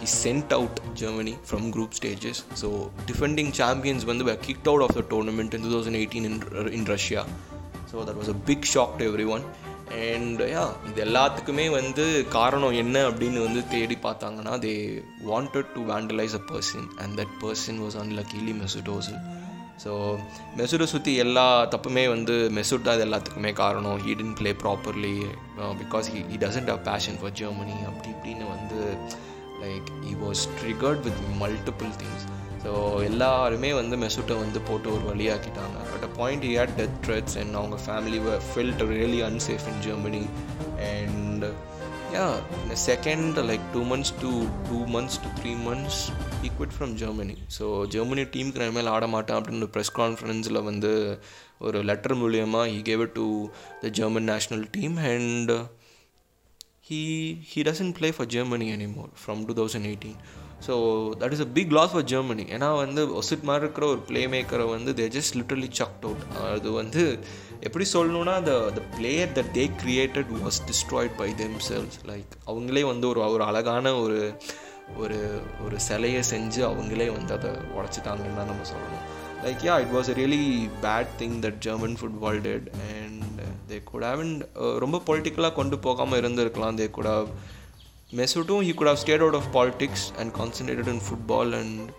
he 0.01 0.09
sent 0.25 0.53
out 0.53 0.81
Germany 0.95 1.37
from 1.51 1.71
group 1.71 1.97
stages 2.01 2.45
so 2.63 2.71
defending 3.07 3.51
champions 3.51 4.05
வந்து 4.05 4.37
kick 4.37 4.69
out 4.69 4.83
of 4.83 4.95
the 4.95 5.17
tournament 5.17 5.55
in 5.55 5.63
two 5.63 5.73
thousand 5.77 5.97
eighteen 5.97 6.25
in 6.25 6.41
in 6.73 6.85
Russia 6.85 7.25
so 7.93 7.97
that 8.05 8.21
was 8.21 8.29
a 8.29 8.39
big 8.47 8.67
shock 8.75 8.97
to 8.99 9.05
everyone 9.27 9.45
and 9.99 10.41
yeah 10.47 10.65
இது 10.89 11.01
எல்லாத்துக்குமே 11.05 11.67
வந்து 11.71 12.05
காரணம் 12.31 12.75
என்ன 12.75 12.97
அப்படின்னு 13.09 13.41
வந்து 13.41 13.61
தேடி 13.71 13.97
பார்த்தாங்கன்னா 14.03 14.55
they 14.59 14.73
wanted 15.25 15.71
to 15.75 15.83
vandalise 15.93 16.35
a 16.35 16.43
person 16.51 16.87
and 16.99 17.15
that 17.21 17.35
person 17.43 17.79
was 17.79 17.97
unluckily 17.97 18.55
Mesut 18.61 18.91
Ozil 18.91 19.21
so 19.85 19.93
மெசுடை 20.57 20.87
சுற்றி 20.87 21.13
எல்லா 21.17 21.45
தப்புமே 21.75 22.05
வந்து 22.09 22.35
மெசுட் 22.57 22.83
தான் 22.83 22.97
இது 22.97 23.07
எல்லாத்துக்குமே 23.07 23.53
காரணம் 23.55 24.01
he 24.05 24.15
didn't 24.15 24.37
play 24.39 24.51
properly 24.63 25.15
because 25.81 26.09
he 26.15 26.21
he 26.33 26.39
doesn't 26.39 26.71
have 26.71 26.83
passion 26.85 27.19
for 27.23 27.35
Germany 27.41 27.77
அப்படி 27.87 28.11
இப்படின்னு 28.11 28.47
வந்து 28.49 28.81
like 29.63 29.89
he 30.05 30.15
was 30.23 30.43
triggered 30.61 31.03
with 31.07 31.23
multiple 31.41 31.93
things 32.01 32.27
so 32.65 32.71
எல்லாருமே 33.05 33.73
வந்து 33.73 33.97
மெசூட்டை 33.97 34.35
வந்து 34.39 34.59
போட்டு 34.61 34.89
ஒரு 34.95 35.05
வழியாக்கிட்டாங்க. 35.11 35.77
But 35.93 36.05
a 36.09 36.11
point 36.19 36.45
had 36.51 36.75
death 36.81 36.99
threats 37.07 37.37
and 37.39 37.55
அவங்க 37.55 37.77
family 37.87 38.19
felt 38.49 38.83
really 38.93 39.21
unsafe 39.29 39.67
in 39.73 39.81
Germany 39.87 40.23
and 40.91 41.47
yeah 42.15 42.25
இந்த 42.63 42.77
second 42.87 43.37
like 43.51 43.65
two 43.75 43.83
months 43.93 44.13
two 44.23 44.33
two 44.69 44.79
months 44.95 45.19
to 45.25 45.29
three 45.41 45.53
months 45.69 46.01
he quit 46.49 46.75
from 46.77 46.95
Germany 47.03 47.37
so 47.59 47.67
Germany 47.89 48.25
டீமுக்கு 48.37 48.63
நான் 48.63 48.77
மேலே 48.79 48.91
ஆட 48.97 49.07
மாட்டேன் 49.07 49.39
அப்படின்னு 49.39 49.69
press 49.77 49.95
கான்ஃபரன்ஸில் 50.01 50.63
வந்து 50.63 50.93
ஒரு 51.59 51.81
லெட்டர் 51.83 52.17
மூலியமாக 52.17 52.67
he 52.75 52.81
gave 52.91 53.05
to 53.19 53.27
the 53.83 53.91
German 54.01 54.29
national 54.29 54.67
team 54.79 54.97
and 55.13 55.53
he 56.91 57.01
he 57.51 57.63
doesn't 57.63 57.93
play 57.99 58.11
for 58.11 58.25
Germany 58.27 58.69
anymore 58.77 59.11
from 59.15 59.39
2018 59.45 60.15
so 60.67 60.75
that 61.21 61.35
is 61.37 61.45
a 61.47 61.49
big 61.59 61.75
loss 61.79 61.93
for 61.95 62.09
Germany 62.15 62.45
ஏன்னா 62.57 62.71
வந்து 62.85 63.03
ஒசிட் 63.21 63.47
மாதிரி 63.51 63.65
இருக்கிற 63.67 63.87
ஒரு 63.95 64.01
பிளே 64.11 64.23
மேக்கரை 64.35 64.67
வந்து 64.77 64.93
they 65.01 65.07
just 65.19 65.37
literally 65.41 65.71
sucked 65.81 66.05
out 66.09 66.25
அது 66.55 66.71
வந்து 66.81 67.05
எப்படி 67.67 67.85
சொல்லணும்னா 67.95 68.35
the 68.49 68.53
the 68.79 68.83
player 68.97 69.33
that 69.39 69.53
they 69.59 69.65
created 69.83 70.33
was 70.45 70.59
destroyed 70.71 71.15
by 71.23 71.31
themselves 71.69 71.99
like 72.11 72.35
அவங்களே 72.51 72.85
வந்து 72.93 73.09
ஒரு 73.13 73.23
ஒரு 73.37 73.45
அழகான 73.51 73.95
ஒரு 74.05 74.19
ஒரு 75.03 75.19
ஒரு 75.65 75.77
சிலையை 75.87 76.23
செஞ்சு 76.31 76.61
அவங்களே 76.69 77.07
வந்து 77.17 77.33
அதை 77.37 77.51
உடச்சிட்டாங்கன்னு 77.79 78.39
தான் 78.39 78.51
நம்ம 78.51 78.65
சொல்லணும். 78.71 79.05
Like 79.45 79.63
yeah 79.67 79.75
it 79.83 79.93
was 79.97 80.11
a 80.13 80.15
really 80.21 80.41
bad 80.85 81.13
thing 81.21 81.37
that 81.45 81.61
German 81.67 81.95
football 82.01 82.41
did 82.47 82.67
and 82.89 83.23
they 83.71 83.79
could 83.91 84.07
haven't 84.09 84.33
ரொம்ப 84.85 85.01
பொலிட்டிக்கலாக 85.09 85.55
கொண்டு 85.61 85.79
போகாமல் 85.87 86.21
இருந்திருக்கலாம். 86.23 86.79
They 86.81 86.89
could 86.97 87.11
Mesutu, 88.13 88.65
he 88.65 88.73
could 88.73 88.89
could 88.89 88.89
stayed 88.89 88.97
stayed 88.97 89.21
out 89.21 89.35
of 89.35 89.57
and 89.57 90.33
and 90.37 90.89
on 90.89 91.01
football 91.01 91.53
and 91.53 91.55
and 91.55 91.91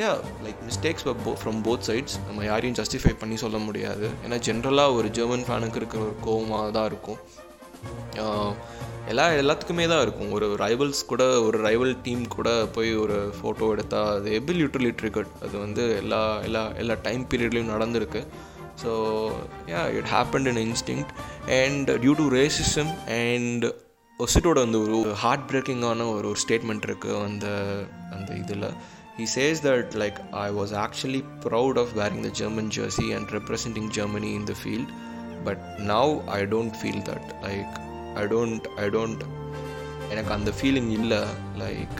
yeah 0.00 0.10
like 0.44 0.60
mistakes 0.68 1.04
from 1.40 1.60
both 1.66 1.84
sides 1.86 2.14
நம்ம 2.26 2.44
யாரையும் 2.44 2.84
justify 2.84 3.18
பண்ணி 3.18 3.36
சொல்ல 3.36 3.58
முடியாது. 3.58 4.08
ஏன்னா 4.26 4.36
ஜென்ரலாக 4.46 4.94
ஒரு 4.94 5.10
ஜெர்மன் 5.10 5.44
ஃபேனுக்கு 5.48 5.76
இருக்கிற 5.76 6.02
ஒரு 6.02 6.14
கோவமாக 6.26 6.70
தான் 6.70 6.86
இருக்கும் 6.86 7.18
எல்லா 9.08 9.28
எல்லாத்துக்குமே 9.28 9.88
தான் 9.88 10.02
இருக்கும். 10.02 10.32
ஒரு 10.32 10.54
ரைவல்ஸ் 10.54 11.06
கூட 11.06 11.40
ஒரு 11.40 11.58
ரைவல் 11.68 11.96
டீம் 12.02 12.28
கூட 12.28 12.66
போய் 12.72 12.96
ஒரு 12.96 13.34
ஃபோட்டோ 13.42 13.70
எடுத்தால் 13.70 14.16
அது 14.16 14.32
எப்படி 14.32 14.64
லிட்டரலி 14.64 14.94
ட்ரிகட் 15.02 15.30
அது 15.42 15.58
வந்து 15.58 15.96
எல்லா 15.96 16.40
எல்லா 16.42 16.72
எல்லா 16.76 16.96
டைம் 17.02 17.26
பீரியட்லேயும் 17.34 17.72
நடந்திருக்கு. 17.74 18.22
So 18.82 18.90
yeah 19.66 19.82
it 19.98 20.10
happened 20.16 20.56
in 20.56 20.72
instinct 20.72 21.04
and 21.60 21.90
due 21.90 22.14
to 22.22 22.28
racism 22.40 22.92
and 23.04 23.74
ஒசிட்டோட 24.24 24.58
வந்து 24.64 24.78
ஒரு 24.84 24.94
ஹார்ட் 25.22 25.44
பிரேக்கிங்கான 25.50 26.06
ஒரு 26.14 26.26
ஒரு 26.30 26.40
ஸ்டேட்மெண்ட் 26.44 26.86
இருக்குது 26.88 27.20
அந்த 27.28 27.46
அந்த 28.16 28.30
இதில் 28.42 28.70
he 29.18 29.26
says 29.34 29.56
that 29.66 29.94
like 30.02 30.18
i 30.42 30.50
was 30.58 30.70
actually 30.82 31.20
proud 31.46 31.74
of 31.82 31.88
wearing 31.98 32.22
the 32.26 32.32
german 32.38 32.66
jersey 32.76 33.08
and 33.16 33.32
representing 33.38 33.86
germany 33.98 34.30
in 34.38 34.44
the 34.50 34.56
field 34.62 34.88
but 35.48 35.58
now 35.92 36.06
i 36.38 36.42
don't 36.54 36.74
feel 36.82 36.98
that 37.08 37.24
like 37.46 37.74
i 38.22 38.26
don't 38.34 38.66
i 38.84 38.88
don't 38.96 39.20
எனக்கு 40.12 40.32
அந்த 40.36 40.50
feeling 40.58 40.88
இல்லை 40.98 41.18
like 41.62 41.98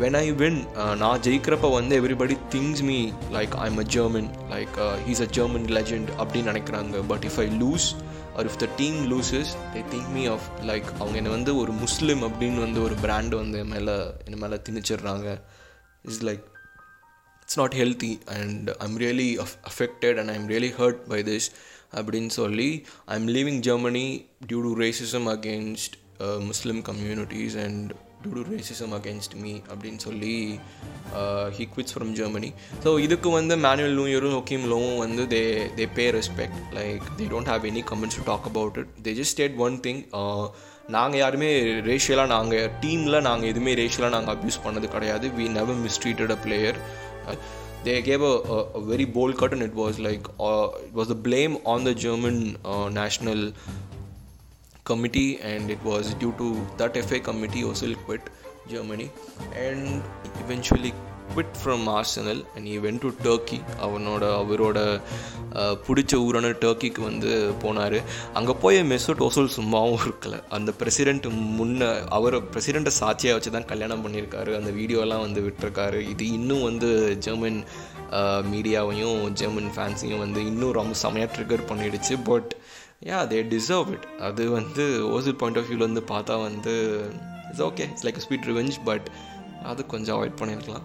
when 0.00 0.16
I 0.16 0.26
win 0.32 0.58
நான் 1.00 1.22
ஜெயிக்கிறப்ப 1.24 1.68
வந்து 1.72 1.94
everybody 2.00 2.36
thinks 2.52 2.82
me 2.82 2.98
like 3.34 3.54
I'm 3.64 3.78
a 3.78 3.84
German 3.94 4.28
like 4.52 4.76
he's 5.06 5.20
a 5.20 5.28
German 5.36 5.66
legend 5.76 6.10
அப்படின்னு 6.18 6.50
நினைக்கிறாங்க 6.52 7.02
but 7.06 7.24
if 7.28 7.38
I 7.38 7.46
lose 7.58 7.88
or 8.36 8.46
if 8.46 8.58
the 8.62 8.68
team 8.78 8.98
loses 9.10 9.50
they 9.74 9.82
think 9.92 10.10
me 10.10 10.22
of 10.26 10.46
like 10.70 10.88
அவங்க 10.98 11.16
என்னை 11.16 11.32
வந்து 11.32 11.54
ஒரு 11.56 11.74
முஸ்லீம் 11.82 12.22
அப்படின்னு 12.28 12.60
வந்து 12.60 12.80
ஒரு 12.82 12.96
பிராண்டு 13.02 13.36
வந்து 13.36 13.58
என் 13.58 13.72
மேலே 13.74 13.96
என் 14.26 14.40
மேலே 14.42 14.58
திணிச்சிடுறாங்க 14.68 15.28
it's 16.04 16.22
like 16.28 16.44
it's 17.42 17.58
not 17.58 17.76
healthy 17.76 18.12
and 18.38 18.70
I'm 18.80 18.98
really 18.98 19.30
affected 19.70 20.20
and 20.22 20.32
I'm 20.36 20.46
really 20.48 20.72
hurt 20.76 21.02
by 21.08 21.22
this 21.22 21.48
அப்படின்னு 21.94 22.32
சொல்லி 22.40 22.70
I 23.06 23.16
am 23.20 23.30
leaving 23.36 23.62
Germany 23.68 24.06
due 24.46 24.60
to 24.62 24.72
racism 24.80 25.28
against 25.30 25.96
Muslim 26.48 26.80
communities 26.84 27.56
and 27.64 27.90
due 28.22 28.30
to 28.36 28.42
racism 28.48 28.94
against 28.96 29.34
me 29.42 29.52
அப்படின்னு 29.70 30.00
சொல்லி 30.06 30.34
he 31.56 31.64
quits 31.72 31.94
from 31.94 32.12
Germany 32.18 32.50
so 32.84 32.90
இதுக்கு 32.98 33.28
வந்து 33.30 33.54
Manuel 33.66 33.96
லூயரும் 33.98 34.34
Joachim 34.38 34.66
லோவும் 34.66 34.98
வந்து 34.98 35.24
they 35.26 35.42
they 35.78 35.86
pay 35.94 36.06
respect 36.10 36.58
like 36.74 37.06
they 37.18 37.26
don't 37.26 37.50
have 37.52 37.64
any 37.70 37.84
comments 37.92 38.18
to 38.18 38.24
talk 38.24 38.48
about 38.52 38.78
it 38.78 38.92
they 39.02 39.14
just 39.20 39.34
stated 39.36 39.56
one 39.58 39.78
thing 39.86 40.02
நாங்கள் 40.88 41.20
யாருமே 41.20 41.48
ரேஷியலாக 41.88 42.28
நாங்கள் 42.28 42.68
டீமில் 42.80 43.18
நாங்கள் 43.20 43.50
எதுவுமே 43.50 43.72
ரேஷியலாக 43.74 44.14
நாங்கள் 44.16 44.34
அப்யூஸ் 44.36 44.62
பண்ணது 44.64 44.86
கிடையாது. 44.88 45.26
We 45.36 45.44
never 45.58 45.80
mistreated 45.86 46.32
a 46.32 46.38
player 46.46 46.78
they 47.84 47.94
gave 48.02 48.24
a 48.26 48.80
very 48.88 49.06
bold 49.16 49.38
cut 49.38 49.52
and 49.52 49.66
it 49.68 49.78
was 49.82 50.00
like 50.08 50.26
it 50.80 50.96
was 50.98 51.12
uh, 51.14 51.20
blame 51.26 51.54
on 51.64 51.86
the 51.88 51.92
German 52.04 52.40
national 53.00 53.44
committee 54.90 55.30
and 55.52 55.76
it 55.76 55.84
was 55.90 56.14
due 56.22 56.34
to 56.42 56.48
that 56.80 56.98
fa 57.10 57.20
committee 57.30 57.64
ozil 57.72 57.94
quit 58.08 58.26
germany 58.74 59.08
and 59.66 59.84
eventually 60.44 60.92
quit 61.34 61.50
from 61.62 61.82
arsenal 61.98 62.38
and 62.54 62.64
he 62.70 62.76
went 62.84 62.98
to 63.04 63.10
turkey. 63.26 63.58
அவனோட 63.84 64.22
அவரோட 64.42 64.78
பிடிச்ச 65.86 66.12
ஊரான 66.26 66.48
டர்க்கிக்கு 66.62 67.00
வந்து 67.08 67.30
போனார். 67.62 67.96
அங்கே 68.38 68.54
போய் 68.62 68.78
மெசோட் 68.92 69.22
ஓசோல் 69.26 69.54
சும்மாவும் 69.56 70.02
இருக்கல. 70.06 70.34
அந்த 70.56 70.70
பிரசிடெண்ட் 70.80 71.26
முன்ன 71.58 71.90
அவர் 72.16 72.36
பிரசிடெண்ட்டை 72.54 72.92
சாட்சியாக 73.00 73.36
வச்சு 73.36 73.52
தான் 73.56 73.68
கல்யாணம் 73.72 74.02
பண்ணியிருக்காரு. 74.04 74.52
அந்த 74.58 74.72
வீடியோலாம் 74.80 75.24
வந்து 75.26 75.42
விட்டுருக்காரு. 75.46 76.00
இது 76.14 76.26
இன்னும் 76.38 76.66
வந்து 76.68 76.90
ஜெர்மன் 77.26 77.60
மீடியாவையும் 78.52 79.18
ஜெர்மன் 79.40 79.72
ஃபேன்ஸையும் 79.76 80.22
வந்து 80.24 80.42
இன்னும் 80.50 80.76
ரொம்ப 80.80 80.96
செமையாக 81.04 81.30
ட்ரிகர் 81.36 81.68
பண்ணிடுச்சு. 81.70 82.16
But 82.30 82.50
yeah 83.08 83.18
they 83.28 83.36
deserve 83.52 83.90
it 83.94 84.06
அது 84.26 84.42
வந்து 84.56 84.84
ஓசில் 85.16 85.36
பாயிண்ட் 85.40 85.58
ஆஃப் 85.58 85.68
வியூவில் 85.68 85.86
வந்து 85.86 86.02
பார்த்தா 86.10 86.34
வந்து 86.48 86.72
it's 87.50 87.62
okay 87.66 87.84
it's 87.90 88.04
like 88.06 88.18
sweet 88.24 88.48
revenge 88.48 88.76
but 88.88 89.06
அது 89.70 89.86
கொஞ்சம் 89.92 90.14
அவாய்ட் 90.16 90.36
பண்ணியிருக்கலாம். 90.40 90.84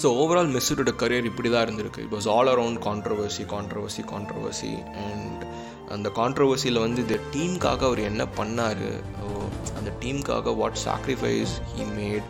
ஸோ 0.00 0.08
ஓவரால் 0.22 0.50
மெஸ்ஸூரோட 0.54 0.92
கரியர் 1.02 1.28
இப்படி 1.30 1.48
தான் 1.50 1.64
இருந்திருக்கு. 1.66 2.02
It 2.04 2.14
was 2.16 2.28
all 2.34 2.50
around 2.54 2.80
controversy 2.88 3.44
controversy 3.54 4.02
controversy 4.12 4.72
and 5.04 5.42
அந்த 5.96 6.10
கான்ட்ரவர்சியில் 6.20 6.82
வந்து 6.86 7.00
இந்த 7.06 7.18
டீமுக்காக 7.34 7.82
அவர் 7.90 8.02
என்ன 8.10 8.26
பண்ணார்? 8.40 8.84
அந்த 9.78 9.92
டீமுக்காக 10.02 10.56
what 10.62 10.80
sacrifice 10.88 11.54
he 11.74 11.86
made 11.98 12.28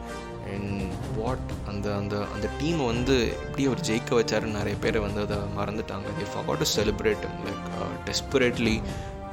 and 0.49 0.83
what 1.17 1.53
அந்த 1.67 1.87
அந்த 1.97 2.17
அந்த 2.35 2.47
டீமை 2.59 2.85
வந்து 2.87 3.17
எப்படி 3.41 3.65
அவர் 3.67 3.87
ஜெயிக்க 3.89 4.13
வச்சாருன்னு 4.15 4.59
நிறைய 4.59 4.77
பேர் 4.81 4.99
வந்து 5.01 5.23
அதை 5.25 5.39
மறந்துட்டாங்க 5.57 6.13
they 6.19 6.29
forgot 6.33 6.63
to 6.63 6.69
celebrate 6.75 7.25
like 7.47 7.65
desperately 8.07 8.77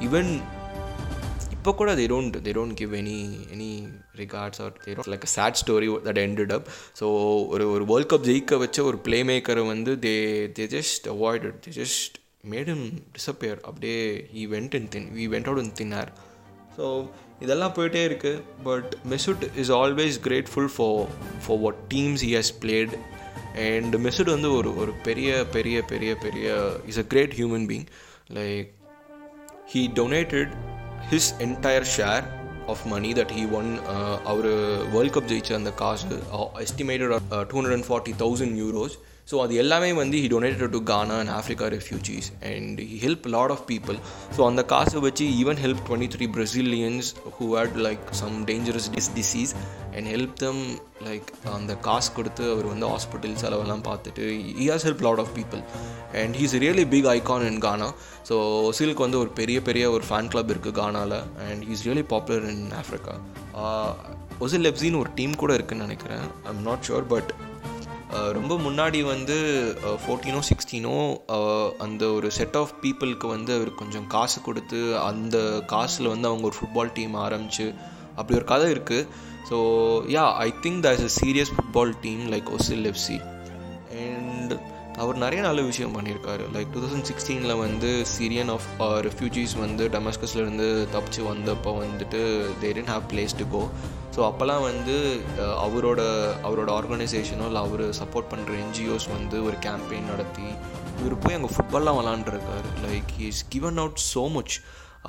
even 0.08 0.32
இப்போ 1.56 1.72
கூட 1.76 1.94
they 1.96 2.06
don't 2.08 2.36
they 2.44 2.52
don't 2.58 2.76
give 2.78 2.92
any 3.00 3.18
any 3.54 3.72
regards 4.16 4.62
or 4.66 4.76
they 4.84 4.92
like 5.14 5.26
a 5.28 5.32
sad 5.34 5.60
story 5.62 5.88
that 6.06 6.22
ended 6.22 6.54
up 6.58 6.68
so 7.00 7.08
ஒரு 7.50 7.66
ஒரு 7.74 7.86
வேர்ல்ட் 7.90 8.12
கப் 8.14 8.28
ஜெயிக்க 8.30 8.58
வச்ச 8.58 8.84
ஒரு 8.84 9.00
பிளே 9.06 9.20
மேக்கரை 9.30 9.64
வந்து 9.68 9.94
they 10.06 10.14
they 10.58 10.68
just 10.76 11.08
avoid 11.16 11.48
they 11.66 11.74
just 11.80 12.16
made 12.50 12.70
him 12.74 12.86
disappear 13.16 13.60
அப்படியே 13.66 14.00
he 14.34 14.46
went 14.54 14.78
in 14.80 14.90
thin 14.90 15.10
we 15.18 15.26
went 15.34 15.50
out 15.50 15.64
in 15.64 15.74
thin 15.74 15.94
air 16.00 16.12
so 16.78 16.86
இதெல்லாம் 17.40 17.76
போயிட்டே 17.76 18.02
இருக்குது 18.10 18.42
but 18.64 18.92
Mesut 19.08 19.44
is 19.56 19.72
always 19.76 20.18
grateful 20.24 20.72
for 20.76 21.06
for 21.46 21.60
what 21.60 21.80
teams 21.94 22.24
he 22.26 22.32
has 22.36 22.54
played 22.64 22.96
and 23.68 23.96
Mesut 24.08 24.34
வந்து 24.36 24.50
ஒரு 24.54 24.72
ஒரு 24.76 24.92
பெரிய 25.04 25.30
பெரிய 25.52 25.78
பெரிய 25.84 26.12
பெரிய 26.16 26.48
is 26.88 27.00
a 27.00 27.06
great 27.08 27.36
human 27.36 27.68
being 27.68 27.88
like 28.34 28.68
he 29.74 29.84
donated 29.94 30.52
his 31.10 31.26
entire 31.40 31.88
share 31.96 32.26
of 32.68 32.84
money 32.86 33.12
that 33.14 33.32
he 33.32 33.44
won 33.52 33.70
our 34.26 34.50
world 34.94 35.14
cup 35.16 35.30
ஜெயிச்ச 35.32 35.54
அந்த 35.54 35.72
காசு 35.76 36.18
estimated 36.66 37.14
two 37.50 37.56
hundred 37.58 37.78
and 37.78 37.88
forty 37.88 38.14
thousand 38.20 38.56
euros 38.58 38.96
so 39.30 39.38
அது 39.44 39.54
எல்லாமே 39.56 39.90
வந்து 39.94 40.18
he 40.22 40.28
donated 40.34 40.72
to 40.76 40.80
Ghana 40.84 41.16
and 41.24 41.32
Africa 41.36 41.66
refugees 41.74 42.30
and 42.52 42.80
he 42.92 42.98
help 43.04 43.26
lot 43.36 43.52
of 43.56 43.66
people 43.72 43.98
so 44.36 44.42
அந்த 44.48 44.62
காசை 44.72 45.00
வச்சு 45.04 45.26
even 45.42 45.60
help 45.64 45.82
twenty 45.88 46.10
three 46.16 46.28
Brazilians 46.38 47.10
who 47.36 47.48
had 47.56 47.76
like 47.88 48.06
some 48.22 48.38
dangerous 48.50 48.90
dis 48.96 49.12
disease 49.18 49.52
and 49.96 50.08
help 50.14 50.36
them 50.44 50.62
like 51.08 51.28
அந்த 51.54 51.76
காசு 51.88 52.10
கொடுத்து 52.14 52.46
அவர் 52.54 52.68
வந்து 52.74 52.88
ஹாஸ்பிட்டல் 52.94 53.36
செலவெல்லாம் 53.44 53.84
பார்த்துட்டு 53.90 54.24
he 54.60 54.68
has 54.72 54.88
help 54.88 55.04
lot 55.08 55.22
of 55.26 55.34
people 55.38 55.62
and 56.22 56.36
he's 56.36 56.56
really 56.64 56.86
big 56.94 57.10
icon 57.16 57.46
in 57.50 57.62
Ghana 57.68 57.90
so 58.30 58.38
ஒசிலுக்கு 58.70 59.06
வந்து 59.08 59.22
ஒரு 59.24 59.32
பெரிய 59.42 59.60
பெரிய 59.62 59.86
ஒரு 59.92 60.06
ஃபேன் 60.10 60.32
கிளப் 60.34 60.54
இருக்குது 60.56 60.78
கானாவில் 60.80 61.18
and 61.48 61.64
he's 61.70 61.86
really 61.88 62.06
popular 62.14 62.48
in 62.54 62.66
Africa 62.82 63.16
Ozil 64.40 64.66
லெப்ஸின்னு 64.66 65.00
ஒரு 65.04 65.12
டீம் 65.16 65.34
கூட 65.36 65.52
இருக்குதுன்னு 65.58 65.88
நினைக்கிறேன். 65.88 66.26
ஐம் 66.50 66.62
நாட் 66.62 66.86
ஷுர் 66.90 67.08
பட் 67.08 67.32
ரொம்ப 68.34 68.54
முன்னாடி 68.58 69.00
வந்து 69.06 69.36
ஃபோர்டீனோ 70.02 70.40
சிக்ஸ்டீனோ 70.48 70.96
அந்த 71.80 72.04
ஒரு 72.12 72.28
செட் 72.32 72.58
ஆஃப் 72.58 72.74
பீப்புளுக்கு 72.84 73.28
வந்து 73.28 73.52
அவர் 73.54 73.72
கொஞ்சம் 73.74 74.08
காசு 74.08 74.40
கொடுத்து 74.42 74.80
அந்த 75.04 75.38
காசில் 75.66 76.10
வந்து 76.10 76.30
அவங்க 76.30 76.46
ஒரு 76.46 76.58
ஃபுட்பால் 76.60 76.94
டீம் 76.94 77.16
ஆரம்பித்து 77.16 77.68
அப்படி 78.16 78.38
ஒரு 78.40 78.46
கதை 78.46 78.68
இருக்குது 78.72 79.06
so 79.50 79.58
yeah 80.10 80.26
I 80.40 80.50
think 80.64 80.82
the 80.86 80.92
is 80.94 81.08
a 81.10 81.14
serious 81.20 81.54
football 81.56 81.94
team 82.02 82.24
like 82.32 82.50
Ozil 82.58 82.90
FC 82.92 83.18
and 84.04 84.54
அவர் 85.02 85.22
நிறைய 85.24 85.42
நல்ல 85.48 85.62
விஷயம் 85.70 85.94
பண்ணியிருக்காரு. 85.98 86.44
லைக் 86.56 86.72
டூ 86.74 86.80
தௌசண்ட் 86.84 87.08
சிக்ஸ்டீனில் 87.10 87.60
வந்து 87.66 87.90
சீரியன் 88.14 88.52
ஆஃப் 88.56 88.68
ரெஃப்யூஜிஸ் 89.08 89.54
வந்து 89.62 89.84
டெமஸ்கஸ்லேருந்து 89.96 90.68
தப்பிச்சு 90.96 91.22
வந்தப்போ 91.30 91.72
வந்துட்டு 91.84 92.22
they 92.62 92.72
didn't 92.78 92.92
have 92.94 93.06
place 93.14 93.36
to 93.42 93.48
go 93.56 93.62
so 94.16 94.20
அப்போல்லாம் 94.28 94.64
வந்து 94.70 94.96
uh, 95.44 95.54
அவரோட 95.66 96.02
அவரோட 96.48 96.70
ஆர்கனைசேஷனோ 96.80 97.46
இல்லை 97.50 97.62
அவர் 97.68 97.84
சப்போர்ட் 98.00 98.30
பண்ணுற 98.32 98.54
என்ஜிஓஸ் 98.64 99.08
வந்து 99.16 99.38
ஒரு 99.48 99.58
கேம்பெயின் 99.66 100.10
நடத்தி 100.12 100.48
இவர் 101.00 101.16
போய் 101.24 101.38
அங்கே 101.38 101.52
ஃபுட்பால்லாம் 101.56 101.98
விளாண்டுருக்காரு. 102.00 102.70
Like 102.88 103.12
is 103.28 103.42
given 103.56 103.80
out 103.84 104.02
so 104.14 104.24
much 104.36 104.56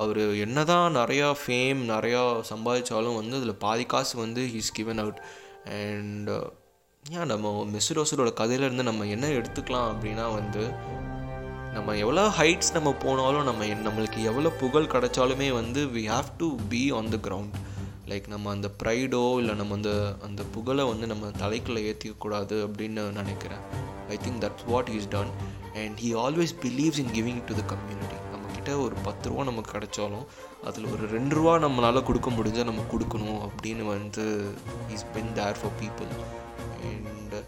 அவர் 0.01 0.21
என்ன 0.45 0.59
தான் 0.71 0.97
நிறையா 1.01 1.29
ஃபேம் 1.41 1.79
நிறையா 1.93 2.21
சம்பாதிச்சாலும் 2.51 3.19
வந்து 3.19 3.37
அதில் 3.39 3.61
பாதி 3.65 3.85
காசு 3.93 4.13
வந்து 4.25 4.43
ஹீஸ் 4.53 4.71
கிவன் 4.79 5.01
அவுட் 5.03 5.21
அண்ட் 5.79 6.29
ஏன் 7.05 7.25
நம்ம 7.25 7.47
மெசுரோசரோட 7.65 7.99
ரோசரோட 7.99 8.29
கதையிலேருந்து 8.39 8.81
நம்ம 8.81 9.05
என்ன 9.05 9.27
எடுத்துக்கலாம் 9.29 9.89
அப்படின்னா 9.91 10.33
வந்து 10.33 10.63
நம்ம 11.73 11.95
எவ்வளோ 11.95 12.27
ஹைட்ஸ் 12.37 12.73
நம்ம 12.73 12.93
போனாலும் 12.93 13.43
நம்ம 13.43 13.65
என்- 13.65 13.85
நம்மளுக்கு 13.87 14.23
எவ்வளோ 14.23 14.49
புகழ் 14.59 14.85
கிடைச்சாலுமே 14.85 15.51
வந்து 15.51 15.85
we 15.87 16.03
have 16.07 16.29
to 16.37 16.57
be 16.69 16.91
on 16.91 17.09
the 17.09 17.17
ground 17.17 17.55
like 18.07 18.27
நம்ம 18.27 18.51
அந்த 18.51 18.69
ப்ரைடோ 18.83 19.37
இல்லை 19.37 19.55
நம்ம 19.55 19.73
அந்த 19.73 19.91
அந்த 20.21 20.43
புகழை 20.51 20.85
வந்து 20.85 21.07
நம்ம 21.07 21.27
தலைக்குள்ளே 21.39 21.81
ஏற்றிக்கக்கூடாது 21.85 22.67
அப்படின்னு 22.67 23.11
நினைக்கிறேன். 23.11 23.63
I 24.09 24.17
think 24.17 24.41
that's 24.41 24.65
what 24.67 24.89
is 24.89 25.09
done 25.09 25.31
and 25.75 25.99
he 25.99 26.11
always 26.17 26.55
believes 26.61 26.97
in 26.97 27.13
giving 27.13 27.45
to 27.45 27.55
the 27.55 27.63
community 27.65 28.17
நம்மக்கிட்ட 28.31 28.77
ஒரு 28.81 28.95
பத்து 29.03 29.29
ரூபா 29.29 29.43
நமக்கு 29.43 29.71
கிடைச்சாலும் 29.71 30.25
அதில் 30.63 30.91
ஒரு 30.91 31.07
ரெண்டு 31.07 31.35
ரூபா 31.35 31.57
நம்மளால் 31.57 32.03
கொடுக்க 32.03 32.29
முடிஞ்சால் 32.29 32.63
நம்ம 32.63 32.83
கொடுக்கணும் 32.91 33.41
அப்படின்னு 33.47 33.85
வந்து 33.87 34.25
is 34.89 35.05
been 35.13 35.33
there 35.33 35.59
for 35.61 35.77
people 35.81 36.11
and 36.83 37.45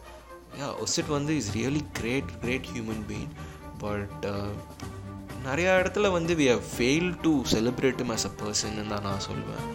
yeah 0.62 0.74
Ozil 0.80 1.08
வந்து 1.08 1.38
is 1.38 1.58
really 1.58 1.86
great 1.94 2.40
great 2.42 2.66
human 2.76 3.04
being 3.10 3.34
but 3.78 4.26
நிறையா 5.46 5.72
இடத்துல 5.84 6.12
வந்து 6.12 6.36
we 6.36 6.50
have 6.50 6.64
fail 6.78 7.20
to 7.22 7.42
celebrate 7.52 8.00
him 8.00 8.10
as 8.10 8.26
a 8.26 8.30
person 8.42 8.90
தான் 8.90 9.02
நான் 9.02 9.20
சொல்வேன். 9.20 9.66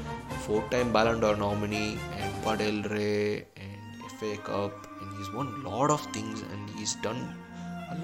Four 0.47 0.68
time 0.68 0.94
Ballon d'Or 0.94 1.40
nominee 1.42 1.97
and 2.21 2.47
படெல் 2.47 2.81
ray 2.81 3.37
and 3.55 3.97
FA 4.09 4.35
Cup 4.47 4.79
and 5.01 5.12
he's 5.18 5.35
won 5.35 5.62
lot 5.62 5.90
of 5.90 6.07
things 6.16 6.42
and 6.53 6.68
he's 6.79 7.01
done 7.01 7.37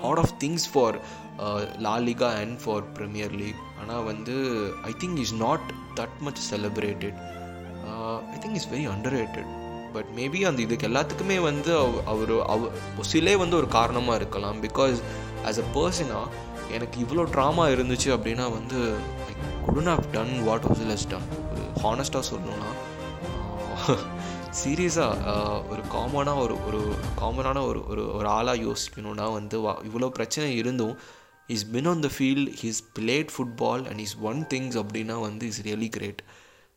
lot 0.03 0.19
of 0.19 0.33
things 0.45 0.67
for 0.73 1.23
for 1.37 1.47
uh, 1.47 1.67
La 1.79 2.57
for 2.65 2.93
Premier 2.93 3.31
League 3.31 3.63
ஆனால் 3.81 4.05
வந்து 4.05 4.35
I 4.83 4.93
think 4.93 5.17
is 5.17 5.35
not 5.35 5.73
that 5.95 6.19
much 6.21 6.55
celebrated 6.55 7.19
I 8.33 8.39
think 8.39 8.55
is 8.55 8.69
very 8.69 8.89
underrated 9.15 9.64
but 9.95 10.11
maybe 10.17 10.41
அந்த 10.49 10.61
இதுக்கு 10.63 10.89
எல்லாத்துக்குமே 10.89 11.39
வந்து 11.41 11.71
அவர் 12.13 12.33
அவர் 12.47 12.73
சிலே 13.13 13.37
வந்து 13.37 13.57
ஒரு 13.57 13.69
காரணமாக 13.69 14.19
இருக்கலாம். 14.21 14.59
பிகாஸ் 14.67 14.99
ஆஸ் 15.47 15.61
அ 15.65 15.67
பர்சனாக 15.75 16.27
எனக்கு 16.73 16.97
இவ்வளோ 17.01 17.25
ட்ராமா 17.35 17.65
இருந்துச்சு 17.75 18.09
அப்படின்னா 18.17 18.47
வந்து 18.59 18.79
I 19.29 19.35
couldn't 19.67 19.93
have 19.95 20.07
done 20.13 20.35
what 20.45 20.65
was 20.65 20.85
less 20.91 21.09
done 21.09 21.27
ஒரு 21.51 21.65
ஹானஸ்ட்டாக 21.83 22.25
சொல்லணும்னா 22.31 22.71
சீரியஸாக 24.61 25.33
ஒரு 25.71 25.83
காமனாக 25.93 26.43
ஒரு 26.45 26.57
ஒரு 26.67 26.81
காமனான 27.21 27.63
ஒரு 27.67 27.81
ஒரு 27.89 28.03
ஒரு 28.15 28.29
ஆளாக 28.29 28.63
யோசிக்கணும்னா 28.63 29.27
வந்து 29.33 29.57
வா 29.61 29.73
இவ்வளோ 29.89 30.09
பிரச்சனை 30.09 30.49
இருந்தும் 30.57 30.95
is 31.47 31.67
been 31.71 31.87
on 31.87 32.01
the 32.01 32.11
field 32.19 32.53
he's 32.63 32.81
played 32.99 33.33
football 33.35 33.85
and 33.89 34.01
is 34.01 34.17
won 34.23 34.41
things 34.55 34.79
அப்படின்னா 34.83 35.17
வந்து 35.21 35.47
is 35.47 35.61
really 35.67 35.89
great 35.89 36.23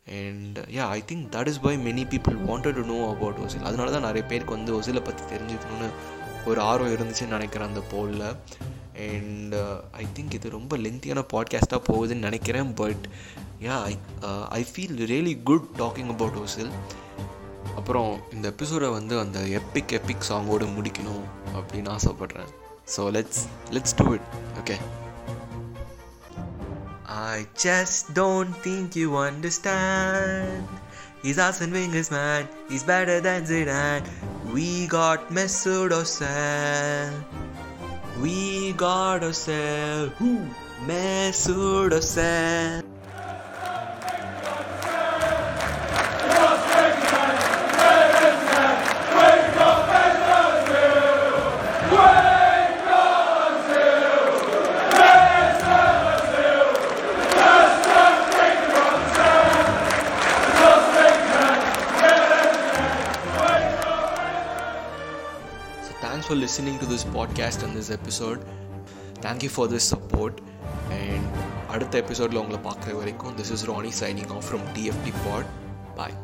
and 0.08 0.58
yeah 0.58 0.84
I 0.96 1.04
think 1.10 1.26
that 1.36 1.46
is 1.46 1.60
why 1.60 1.76
many 1.76 2.04
people 2.12 2.36
wanted 2.48 2.78
to 2.78 2.84
know 2.84 2.98
about 3.10 3.38
Ozil 3.44 3.62
அதனால 3.62 3.90
தான் 3.90 4.06
நிறைய 4.08 4.24
பேருக்கு 4.26 4.56
வந்து 4.56 4.72
ஒசிலை 4.78 5.02
பற்றி 5.04 5.24
தெரிஞ்சுக்கணும்னு 5.34 5.88
ஒரு 6.46 6.60
ஆர்வம் 6.60 6.94
இருந்துச்சுன்னு 6.96 7.36
நினைக்கிறேன் 7.36 7.68
அந்த 7.68 7.82
போலில் 7.92 8.26
அண்ட் 9.08 9.54
ஐ 9.92 10.06
திங்க் 10.16 10.36
இது 10.38 10.50
ரொம்ப 10.50 10.76
லென்த்தியான 10.76 11.24
பாட்காஸ்ட்டாக 11.32 11.82
போகுதுன்னு 11.88 12.26
நினைக்கிறேன். 12.28 12.74
But 12.74 13.04
yeah 13.66 13.76
I 13.82 13.98
I 14.58 14.66
feel 14.70 14.96
really 15.12 15.42
good 15.42 15.68
talking 15.78 16.10
about 16.14 16.38
Ozil 16.44 16.72
அப்புறம் 17.76 18.20
இந்த 18.32 18.48
எபிசோடை 18.48 18.88
வந்து 18.88 19.18
அந்த 19.18 19.40
எப்பிக் 19.60 19.94
எப்பிக் 19.98 20.28
சாங்கோடு 20.28 20.66
முடிக்கணும் 20.76 21.26
அப்படின்னு 21.54 21.90
ஆசைப்பட்றேன். 21.96 22.50
So 22.96 23.04
let's 23.16 23.42
let's 23.70 23.96
do 23.96 24.06
it 24.12 24.28
okay 24.60 24.76
I 27.08 27.46
just 27.56 28.12
don't 28.12 28.52
think 28.52 28.94
you 28.94 29.16
understand. 29.16 30.68
He's 31.22 31.38
Arsene 31.38 31.72
Wenger's 31.72 32.10
man, 32.10 32.46
he's 32.68 32.82
better 32.82 33.18
than 33.20 33.44
Zidane. 33.44 34.06
We 34.52 34.86
got 34.88 35.30
Mesut 35.30 35.90
Ozil. 35.90 37.24
We 38.20 38.72
got 38.74 39.22
Ozil. 39.22 40.10
Who? 40.18 40.46
Mesut 40.86 41.92
Ozil. 41.92 42.97
Listening 66.48 66.78
to 66.78 66.86
this 66.86 67.04
podcast 67.06 67.62
and 67.62 67.76
this 67.76 67.90
episode. 67.90 68.42
Thank 69.16 69.42
you 69.42 69.50
for 69.50 69.68
this 69.68 69.84
support. 69.84 70.34
And 70.98 71.24
அடுத்த 71.70 71.94
எபிசோடில் 72.02 72.40
உங்களை 72.42 72.60
பார்க்குற 72.68 72.92
வரைக்கும் 72.98 73.34
this 73.38 73.50
is 73.56 73.64
Rani 73.70 73.90
signing 74.00 74.30
off 74.36 74.46
from 74.46 74.64
DFT 74.76 75.12
pod 75.24 75.48
bye 75.98 76.14